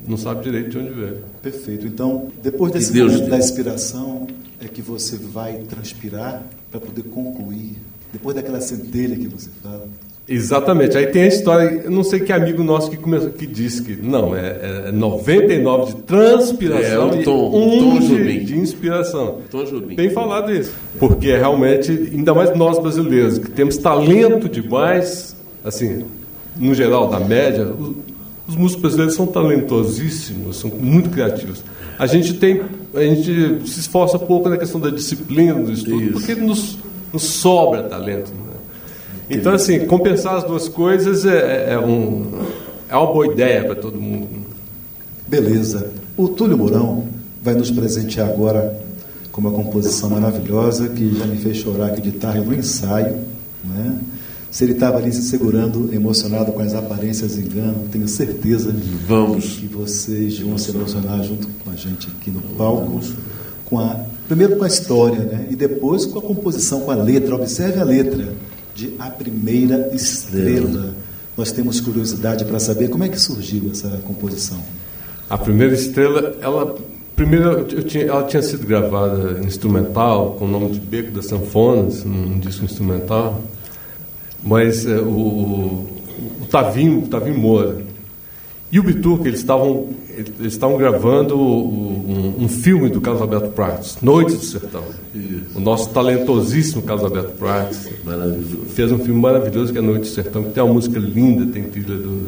não 0.07 0.17
sabe 0.17 0.43
direito 0.43 0.69
de 0.69 0.77
onde 0.77 0.91
vem. 0.91 1.13
Perfeito. 1.41 1.87
Então, 1.87 2.27
depois 2.41 2.71
desse 2.71 2.93
Deus 2.93 3.11
momento 3.11 3.29
Deus. 3.29 3.31
da 3.31 3.37
inspiração, 3.37 4.27
é 4.61 4.67
que 4.67 4.81
você 4.81 5.17
vai 5.17 5.57
transpirar 5.69 6.43
para 6.71 6.79
poder 6.79 7.03
concluir. 7.03 7.75
Depois 8.13 8.35
daquela 8.35 8.61
centelha 8.61 9.15
que 9.15 9.27
você 9.27 9.49
fala. 9.61 9.87
Exatamente. 10.27 10.97
Aí 10.97 11.07
tem 11.07 11.23
a 11.23 11.27
história, 11.27 11.81
eu 11.85 11.91
não 11.91 12.03
sei 12.03 12.19
que 12.19 12.33
amigo 12.33 12.63
nosso 12.63 12.89
que, 12.89 12.97
começou, 12.97 13.29
que 13.29 13.45
disse 13.45 13.83
que 13.83 13.95
não, 13.95 14.35
é, 14.35 14.87
é 14.87 14.91
99 14.91 15.93
de 15.93 16.01
transpiração 16.01 17.09
é, 17.09 17.21
tom, 17.21 17.51
e 17.53 17.83
um 17.83 17.99
de, 17.99 18.43
de, 18.43 18.57
inspiração. 18.57 19.41
Tem 19.95 20.09
falado 20.09 20.51
isso. 20.51 20.73
Porque 20.99 21.29
é 21.29 21.37
realmente, 21.37 21.91
ainda 21.91 22.33
mais 22.33 22.55
nós 22.55 22.79
brasileiros, 22.79 23.37
que 23.37 23.51
temos 23.51 23.77
talento 23.77 24.49
demais, 24.49 25.35
assim, 25.63 26.03
no 26.57 26.73
geral 26.73 27.07
da 27.07 27.19
média, 27.19 27.71
os 28.47 28.55
músicos 28.55 28.81
brasileiros 28.81 29.15
são 29.15 29.27
talentosíssimos, 29.27 30.57
são 30.57 30.71
muito 30.71 31.09
criativos. 31.09 31.63
A 31.99 32.07
gente 32.07 32.33
tem, 32.33 32.61
a 32.93 33.01
gente 33.01 33.67
se 33.69 33.79
esforça 33.79 34.17
pouco 34.17 34.49
na 34.49 34.57
questão 34.57 34.81
da 34.81 34.89
disciplina 34.89 35.53
do 35.53 35.71
estudo, 35.71 36.01
isso. 36.01 36.13
porque 36.13 36.35
nos, 36.35 36.77
nos 37.13 37.23
sobra 37.23 37.83
talento. 37.83 38.31
Né? 38.31 38.54
Então, 39.29 39.53
assim, 39.53 39.85
compensar 39.85 40.35
as 40.35 40.43
duas 40.43 40.67
coisas 40.67 41.25
é, 41.25 41.73
é, 41.73 41.79
um, 41.79 42.31
é 42.87 42.95
uma 42.95 43.11
boa 43.11 43.27
ideia 43.27 43.63
para 43.63 43.75
todo 43.75 43.99
mundo. 43.99 44.45
Beleza. 45.27 45.91
O 46.15 46.27
Túlio 46.27 46.57
Mourão 46.57 47.07
vai 47.41 47.55
nos 47.55 47.71
presentear 47.71 48.29
agora 48.29 48.81
com 49.31 49.41
uma 49.41 49.51
composição 49.51 50.09
maravilhosa 50.09 50.87
que 50.89 51.17
já 51.17 51.25
me 51.25 51.37
fez 51.37 51.57
chorar 51.57 51.87
aqui 51.87 52.01
de 52.01 52.11
tarde 52.13 52.39
no 52.39 52.53
ensaio. 52.53 53.17
Né? 53.63 53.97
Se 54.51 54.63
ele 54.63 54.73
estava 54.73 54.99
ali 54.99 55.11
se 55.11 55.23
segurando, 55.23 55.93
emocionado 55.93 56.51
com 56.51 56.61
as 56.61 56.73
aparências 56.73 57.37
engano, 57.37 57.87
tenho 57.91 58.07
certeza 58.07 58.73
Vamos. 59.07 59.57
que 59.57 59.65
vocês 59.65 60.39
vão 60.39 60.57
se 60.57 60.69
emocionar 60.69 61.21
junto 61.23 61.47
com 61.63 61.71
a 61.71 61.75
gente 61.75 62.07
aqui 62.15 62.31
no 62.31 62.41
palco. 62.55 63.01
Com 63.65 63.79
a, 63.79 63.99
primeiro 64.27 64.55
com 64.55 64.63
a 64.63 64.67
história, 64.67 65.19
né? 65.19 65.47
e 65.49 65.55
depois 65.55 66.05
com 66.05 66.19
a 66.19 66.21
composição, 66.21 66.81
com 66.81 66.91
a 66.91 66.95
letra. 66.95 67.35
Observe 67.35 67.79
a 67.79 67.83
letra 67.83 68.31
de 68.75 68.93
A 68.99 69.09
Primeira 69.09 69.89
Estrela. 69.93 70.93
Nós 71.37 71.51
temos 71.51 71.79
curiosidade 71.79 72.43
para 72.43 72.59
saber 72.59 72.89
como 72.89 73.05
é 73.05 73.09
que 73.09 73.19
surgiu 73.19 73.69
essa 73.71 73.89
composição. 74.03 74.61
A 75.29 75.37
Primeira 75.37 75.73
Estrela, 75.73 76.35
ela 76.41 76.75
primeiro 77.15 77.63
tinha, 77.83 78.03
ela 78.03 78.23
tinha 78.23 78.43
sido 78.43 78.67
gravada 78.67 79.39
instrumental 79.45 80.33
com 80.33 80.45
o 80.45 80.47
nome 80.47 80.71
de 80.71 80.79
Beco 80.81 81.11
das 81.11 81.27
Sanfonas, 81.27 82.03
num 82.03 82.37
disco 82.37 82.65
instrumental, 82.65 83.41
mas 84.43 84.85
é, 84.85 84.97
o, 84.97 85.87
o, 86.41 86.45
Tavinho, 86.51 87.03
o 87.03 87.07
Tavinho 87.07 87.39
Moura 87.39 87.77
e 88.75 88.79
o 88.79 88.83
Bituca, 88.83 89.29
eles 89.29 89.39
estavam 89.39 89.87
eles 90.09 90.51
estavam 90.51 90.75
gravando 90.75 91.39
um, 91.39 92.35
um, 92.41 92.47
filme 92.49 92.89
do 92.89 92.99
Carlos 92.99 93.21
Alberto 93.21 93.47
Prates, 93.51 93.97
Noites 94.01 94.35
do 94.35 94.43
Sertão. 94.43 94.83
Isso. 95.13 95.57
O 95.57 95.61
nosso 95.61 95.91
talentosíssimo 95.91 96.81
Carlos 96.81 97.05
Alberto 97.05 97.37
Prates 97.37 97.87
fez 98.73 98.91
um 98.91 98.99
filme 98.99 99.17
maravilhoso 99.17 99.71
que 99.71 99.79
é 99.79 99.81
Noite 99.81 100.01
do 100.01 100.07
Sertão, 100.07 100.43
que 100.43 100.49
tem 100.49 100.61
uma 100.61 100.73
música 100.73 100.99
linda, 100.99 101.45
tem 101.53 101.63
trilha 101.63 101.95
do. 101.95 102.27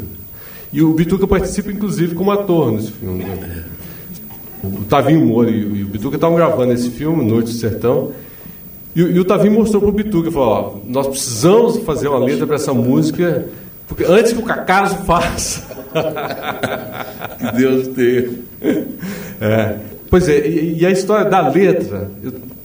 E 0.72 0.82
o 0.82 0.94
Bituca 0.94 1.28
participa, 1.28 1.70
inclusive, 1.70 2.16
como 2.16 2.32
ator 2.32 2.72
nesse 2.72 2.94
filme. 2.94 3.26
Né? 3.26 3.66
O 4.64 4.86
Tavinho 4.86 5.26
Moura 5.26 5.50
e 5.50 5.84
o 5.84 5.88
Bituca 5.88 6.16
estavam 6.16 6.38
gravando 6.38 6.72
esse 6.72 6.90
filme, 6.92 7.30
Noite 7.30 7.52
do 7.52 7.58
Sertão, 7.58 8.14
E, 8.96 9.02
e 9.02 9.20
o 9.20 9.26
Tavinho 9.26 9.56
mostrou 9.56 9.82
para 9.82 9.90
o 9.90 9.94
Bituca, 9.94 10.32
falou, 10.32 10.48
ó, 10.48 10.90
nós 10.90 11.08
precisamos 11.08 11.80
fazer 11.80 12.08
uma 12.08 12.20
letra 12.20 12.48
para 12.48 12.56
essa 12.56 12.74
música, 12.74 13.50
porque 13.86 14.06
antes 14.06 14.32
que 14.32 14.40
o 14.40 14.44
Cacaso 14.44 14.96
faça. 15.00 15.77
que 17.40 17.58
Deus 17.58 17.88
tenha. 17.90 18.30
É. 19.42 19.76
Pois 20.10 20.30
é, 20.30 20.48
e, 20.48 20.86
a 20.86 20.92
história 20.92 21.30
da 21.30 21.48
letra 21.50 22.10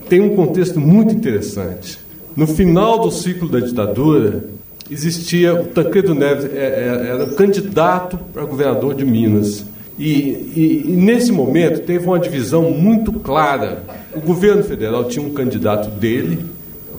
tem 0.08 0.20
um 0.20 0.36
contexto 0.36 0.80
muito 0.80 1.14
interessante. 1.14 1.98
No 2.36 2.46
final 2.46 3.00
do 3.00 3.10
ciclo 3.10 3.48
da 3.48 3.60
ditadura, 3.60 4.44
existia 4.90 5.54
o 5.54 5.64
Tancredo 5.64 6.14
Neves, 6.14 6.44
é, 6.44 6.56
é, 6.56 7.08
era 7.08 7.26
candidato 7.26 8.18
para 8.32 8.44
governador 8.44 8.94
de 8.94 9.04
Minas. 9.04 9.64
E, 9.98 10.08
e, 10.08 10.84
e, 10.86 10.92
nesse 10.92 11.32
momento 11.32 11.80
teve 11.80 12.06
uma 12.06 12.18
divisão 12.18 12.70
muito 12.70 13.12
clara. 13.12 13.82
O 14.14 14.20
governo 14.20 14.62
federal 14.62 15.04
tinha 15.04 15.24
um 15.24 15.32
candidato 15.32 15.90
dele, 15.90 16.44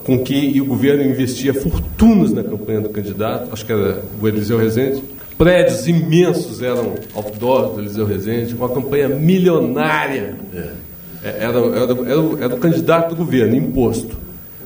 com 0.04 0.20
que 0.20 0.60
o 0.60 0.66
governo 0.66 1.04
investia 1.04 1.54
fortunas 1.54 2.34
na 2.34 2.44
campanha 2.44 2.82
do 2.82 2.90
candidato, 2.90 3.50
acho 3.52 3.66
que 3.66 3.72
era 3.72 4.04
o 4.22 4.28
Eliseu 4.28 4.58
Rezende. 4.58 5.02
Prédios 5.44 5.86
imensos 5.90 6.62
eram 6.62 6.94
outdoors 7.14 7.74
do 7.74 7.82
Eliseu 7.82 8.06
Rezende, 8.06 8.56
uma 8.56 8.70
campanha 8.70 9.10
milionária. 9.10 10.36
É. 10.56 10.70
Era, 11.22 11.58
era, 11.58 11.58
era, 11.60 12.44
era 12.46 12.56
o 12.56 12.58
candidato 12.58 13.10
do 13.10 13.18
governo, 13.18 13.54
imposto. 13.54 14.16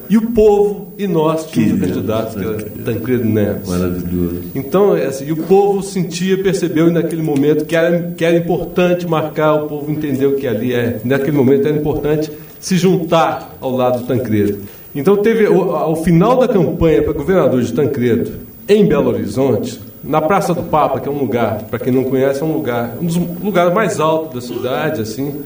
E 0.07 0.17
o 0.17 0.31
povo 0.31 0.93
e 0.95 1.07
nós 1.07 1.47
tínhamos 1.47 1.81
o 1.81 1.85
candidato, 1.87 2.37
que 2.37 2.45
era 2.45 2.53
Tancredo 2.85 3.25
Neves. 3.25 3.67
Maravilhoso. 3.67 4.41
Então, 4.53 4.93
assim, 4.93 5.25
e 5.25 5.31
o 5.31 5.37
povo 5.37 5.81
sentia, 5.81 6.41
percebeu 6.43 6.91
naquele 6.91 7.23
momento 7.23 7.65
que 7.65 7.75
era, 7.75 8.13
que 8.15 8.23
era 8.23 8.37
importante 8.37 9.07
marcar, 9.07 9.55
o 9.55 9.67
povo 9.67 9.91
entendeu 9.91 10.35
que 10.35 10.47
ali 10.47 10.75
é, 10.75 11.01
naquele 11.03 11.35
momento 11.35 11.67
era 11.67 11.75
importante 11.75 12.31
se 12.59 12.77
juntar 12.77 13.57
ao 13.59 13.71
lado 13.71 14.01
do 14.01 14.05
Tancredo. 14.05 14.59
Então, 14.93 15.17
teve, 15.17 15.47
ao, 15.47 15.95
final 16.03 16.37
da 16.37 16.47
campanha 16.47 17.01
para 17.01 17.13
governador 17.13 17.63
de 17.63 17.73
Tancredo, 17.73 18.31
em 18.67 18.85
Belo 18.85 19.09
Horizonte, 19.09 19.79
na 20.03 20.21
Praça 20.21 20.53
do 20.53 20.63
Papa, 20.63 20.99
que 20.99 21.07
é 21.07 21.11
um 21.11 21.17
lugar, 21.17 21.63
para 21.63 21.79
quem 21.79 21.91
não 21.91 22.03
conhece, 22.03 22.41
é 22.41 22.45
um 22.45 22.53
lugar, 22.53 22.97
um 23.01 23.05
dos 23.05 23.15
lugares 23.15 23.73
mais 23.73 23.99
altos 23.99 24.33
da 24.33 24.55
cidade, 24.55 25.01
assim, 25.01 25.41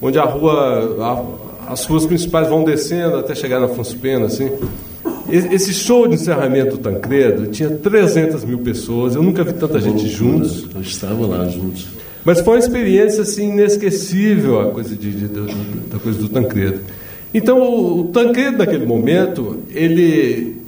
onde 0.00 0.18
a 0.18 0.24
rua, 0.24 1.28
as 1.68 1.84
ruas 1.84 2.06
principais 2.06 2.48
vão 2.48 2.64
descendo 2.64 3.16
até 3.16 3.34
chegar 3.34 3.60
na 3.60 3.66
Afonso 3.66 3.96
Pena, 3.98 4.26
assim. 4.26 4.50
Esse 5.28 5.72
show 5.72 6.06
de 6.06 6.14
encerramento 6.14 6.76
do 6.76 6.78
Tancredo 6.78 7.46
tinha 7.46 7.70
300 7.70 8.44
mil 8.44 8.58
pessoas, 8.58 9.14
eu 9.14 9.22
nunca 9.22 9.44
vi 9.44 9.52
tanta 9.52 9.80
gente 9.80 10.08
juntos. 10.08 10.66
Nós 10.74 10.88
estávamos 10.88 11.28
lá 11.28 11.46
juntos. 11.46 11.88
Mas 12.24 12.40
foi 12.40 12.54
uma 12.54 12.58
experiência 12.58 13.22
assim 13.22 13.50
inesquecível 13.50 14.60
a 14.60 14.70
coisa 14.70 14.94
de, 14.94 15.10
de, 15.10 15.28
de 15.28 15.50
da 15.90 15.98
coisa 15.98 16.18
do 16.18 16.28
Tancredo. 16.28 16.80
Então 17.32 17.60
o, 17.60 18.00
o 18.00 18.04
Tancredo 18.04 18.58
naquele 18.58 18.84
momento 18.84 19.58
ele 19.70 20.61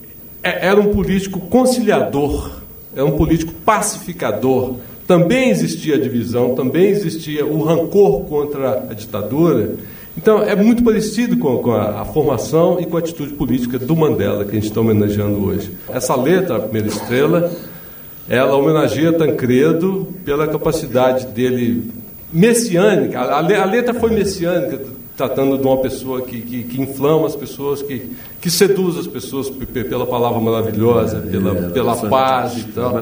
era 0.45 0.81
um 0.81 0.93
político 0.93 1.41
conciliador, 1.41 2.61
era 2.95 3.05
um 3.05 3.17
político 3.17 3.53
pacificador. 3.65 4.77
Também 5.07 5.51
existia 5.51 5.97
a 5.97 6.01
divisão, 6.01 6.55
também 6.55 6.87
existia 6.87 7.45
o 7.45 7.63
rancor 7.63 8.25
contra 8.25 8.87
a 8.91 8.95
ditadura. 8.95 9.75
Então, 10.17 10.43
é 10.43 10.55
muito 10.55 10.85
parecido 10.85 11.37
com, 11.39 11.59
com 11.59 11.73
a, 11.73 12.03
a, 12.03 12.05
formação 12.05 12.79
e 12.81 12.87
com 12.87 12.97
a 12.97 13.01
atitude 13.01 13.33
política 13.33 13.79
do 13.79 13.97
Mandela, 13.97 14.45
que 14.45 14.53
a 14.53 14.55
gente 14.55 14.69
está 14.69 14.81
homenageando 14.81 15.45
hoje. 15.45 15.73
Essa 15.89 16.15
letra, 16.15 16.57
a 16.57 16.61
primeira 16.61 16.89
estrela, 16.89 17.51
ela 18.29 18.57
homenageia 18.57 19.13
Tancredo 19.13 20.09
pela 20.25 20.47
capacidade 20.47 21.27
dele 21.27 21.91
messiânica. 22.33 23.21
A, 23.21 23.39
a 23.39 23.65
letra 23.65 23.93
foi 23.93 24.11
messiânica, 24.11 24.81
tratando 25.17 25.57
de 25.57 25.65
uma 25.65 25.77
pessoa 25.79 26.23
que, 26.23 26.41
que, 26.41 26.63
que, 26.65 26.81
inflama 26.81 27.27
as 27.27 27.37
pessoas, 27.37 27.83
que, 27.83 28.11
que 28.41 28.51
seduz 28.51 28.99
as 28.99 29.07
pessoas 29.07 29.49
pela 29.49 30.07
palavra 30.07 30.41
maravilhosa, 30.41 31.21
pela, 31.21 31.55
pela 31.71 31.97
paz 32.09 32.59
e 32.59 32.65
tal. 32.65 33.01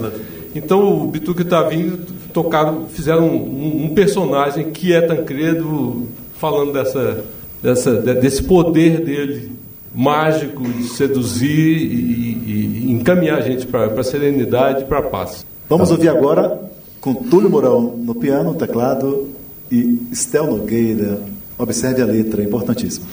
Então 0.54 1.04
o 1.04 1.06
Bituca 1.08 1.40
e 1.40 1.44
Tavinho 1.44 2.00
tocaram, 2.32 2.86
fizeram 2.86 3.28
um, 3.28 3.84
um 3.86 3.94
personagem 3.94 4.70
que 4.70 4.92
é 4.92 5.00
Tancredo 5.00 6.06
falando 6.34 6.72
dessa, 6.72 7.24
dessa, 7.62 7.94
desse 7.94 8.42
poder 8.42 9.02
dele 9.04 9.52
mágico 9.94 10.62
de 10.62 10.84
seduzir 10.84 11.76
e, 11.76 12.86
e 12.86 12.92
encaminhar 12.92 13.38
a 13.38 13.42
gente 13.42 13.66
para 13.66 13.86
a 13.86 14.04
serenidade 14.04 14.82
e 14.82 14.84
para 14.84 14.98
a 14.98 15.02
paz. 15.02 15.46
Vamos 15.68 15.90
ouvir 15.90 16.08
agora 16.08 16.60
com 17.00 17.14
Túlio 17.14 17.50
Mourão 17.50 17.94
no 17.96 18.14
piano, 18.14 18.54
teclado 18.54 19.28
e 19.70 20.08
Estel 20.10 20.46
Nogueira. 20.46 21.20
Observe 21.58 22.02
a 22.02 22.06
letra, 22.06 22.42
é 22.42 22.44
importantíssimo. 22.46 23.06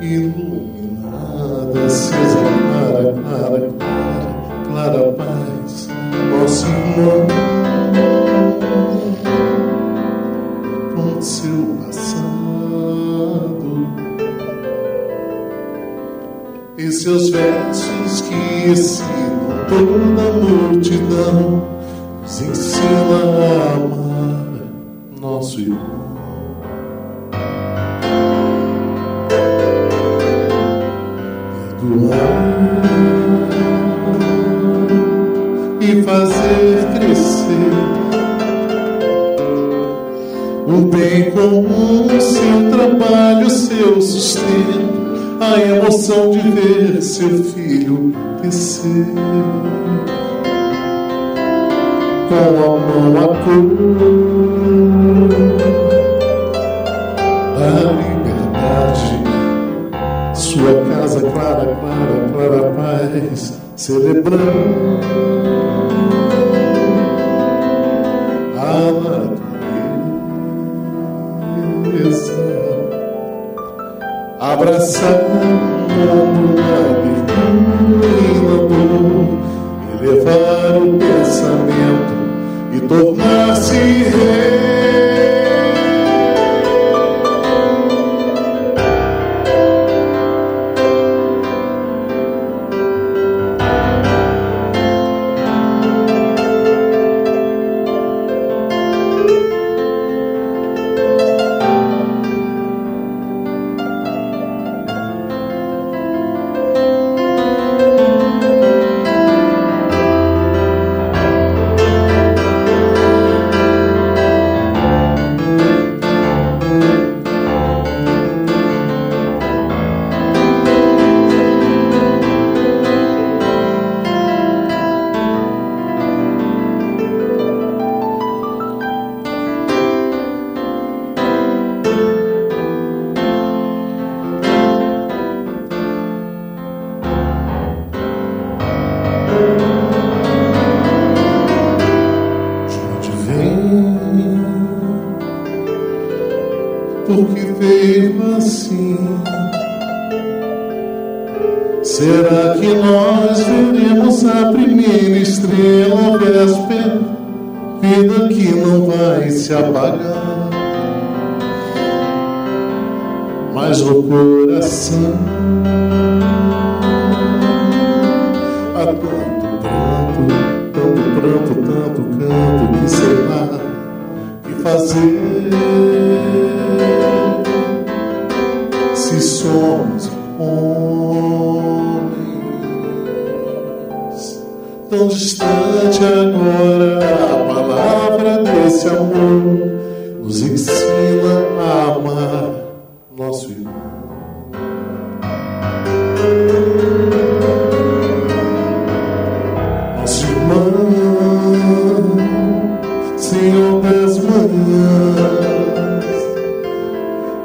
iluminada, 0.00 1.86
acesa, 1.86 2.38
clara, 2.38 3.12
clara, 3.12 3.60
clara, 3.78 4.32
clara 4.66 5.12
paz, 5.12 5.88
nosso 6.30 6.66
irmão. 6.66 7.26
Com 10.94 11.22
seu 11.22 11.76
passado 11.86 13.70
e 16.78 16.90
seus 16.90 17.30
versos 17.30 18.22
que 18.22 18.70
ensinam 18.70 19.20
toda 19.68 20.22
a 20.22 20.32
multidão, 20.32 21.62
nos 22.22 22.40
ensina 22.40 23.20
e 35.80 36.02
fazer 36.02 36.86
crescer 36.94 37.50
o 40.66 40.82
bem 40.86 41.30
comum, 41.32 42.08
seu 42.20 42.70
trabalho, 42.70 43.50
seu 43.50 44.00
sustento, 44.00 45.36
a 45.40 45.60
emoção 45.60 46.30
de 46.30 46.38
ver 46.50 47.02
seu 47.02 47.42
filho 47.44 48.12
crescer. 48.40 49.06
Com 52.28 52.34
a 52.36 52.78
mão 52.78 53.18
a 53.18 53.28
cor 53.44 54.69
celebrando 63.80 65.00
a 68.58 68.92
natureza, 71.80 72.34
abraçando. 74.38 75.69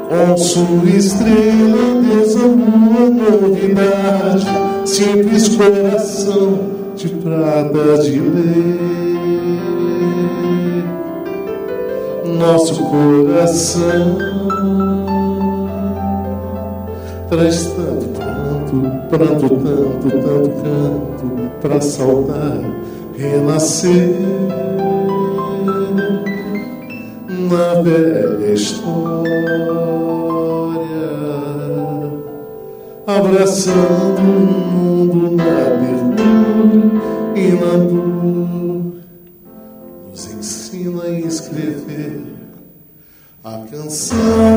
A 0.08 0.36
sua 0.36 0.88
estrela 0.88 2.00
desamou 2.00 3.10
novidade, 3.10 4.46
simples 4.84 5.48
coração 5.48 6.60
de 6.94 7.08
prata 7.08 7.98
de 8.02 8.20
lei. 8.20 8.78
Nosso 12.38 12.84
coração 12.84 14.16
traz 17.28 17.66
tanto, 17.66 18.06
tanto, 18.16 19.08
pranto, 19.08 19.48
tanto, 19.48 20.08
tanto 20.08 20.50
canto 20.62 21.50
para 21.60 21.80
saudar, 21.80 22.60
renascer 23.18 24.14
uma 27.46 27.80
velha 27.82 28.52
história, 28.52 28.86
abraçando 33.06 34.20
o 34.20 34.40
mundo 34.74 35.36
na 35.36 35.66
abertura 35.66 37.00
e 37.36 37.52
na 37.52 37.76
dor. 37.84 38.96
Nos 40.10 40.26
ensina 40.32 41.04
a 41.04 41.10
escrever 41.20 42.24
a 43.44 43.58
canção. 43.70 44.55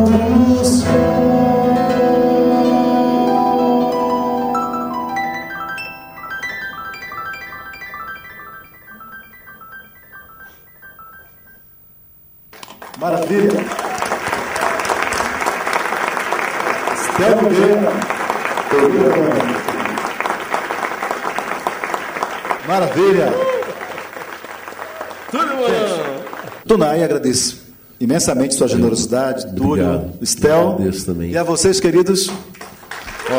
Imensamente 28.20 28.54
sua 28.54 28.68
generosidade, 28.68 29.56
Túlio, 29.56 30.12
Estel. 30.22 30.78
E 31.22 31.38
a 31.38 31.44
vocês, 31.44 31.80
queridos. 31.80 32.30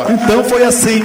Então 0.09 0.43
foi 0.43 0.63
assim. 0.63 1.03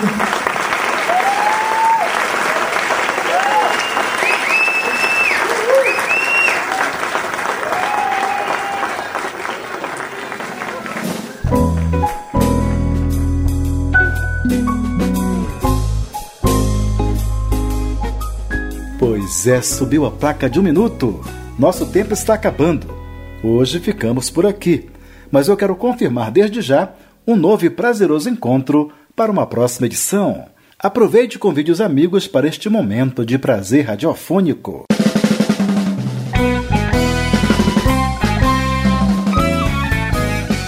Pois 18.99 19.47
é, 19.47 19.61
subiu 19.61 20.07
a 20.07 20.11
placa 20.11 20.49
de 20.49 20.59
um 20.59 20.63
minuto. 20.63 21.21
Nosso 21.59 21.85
tempo 21.87 22.15
está 22.15 22.35
acabando. 22.35 22.96
Hoje 23.43 23.79
ficamos 23.81 24.31
por 24.31 24.47
aqui, 24.47 24.89
mas 25.31 25.49
eu 25.49 25.57
quero 25.57 25.77
confirmar 25.77 26.31
desde 26.31 26.61
já 26.61 26.91
um 27.27 27.37
novo 27.37 27.67
e 27.67 27.71
prazeroso 27.71 28.31
encontro 28.31 28.91
para 29.15 29.31
uma 29.31 29.47
próxima 29.47 29.87
edição. 29.87 30.47
Aproveite 30.79 31.37
e 31.37 31.39
convide 31.39 31.71
os 31.71 31.81
amigos 31.81 32.27
para 32.27 32.47
este 32.47 32.69
momento 32.69 33.25
de 33.25 33.39
prazer 33.39 33.87
radiofônico. 33.87 34.85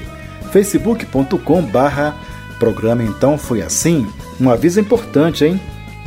facebook.com 0.52 1.64
barra 1.64 2.16
Programa 2.60 3.02
Então 3.04 3.40
Foi 3.40 3.64
Assim. 3.64 4.08
Um 4.40 4.52
aviso 4.52 4.80
importante, 4.80 5.46
hein? 5.46 5.60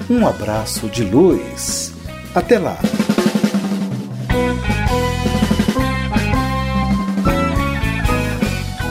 Um 0.10 0.28
abraço 0.28 0.90
de 0.90 1.04
luz. 1.04 1.94
Até 2.36 2.60
lá! 2.60 2.78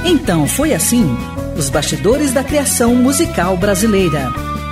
Então 0.04 0.46
foi 0.46 0.72
assim: 0.72 1.04
os 1.56 1.68
bastidores 1.68 2.32
da 2.32 2.42
criação 2.42 2.94
musical 2.94 3.56
brasileira. 3.56 4.49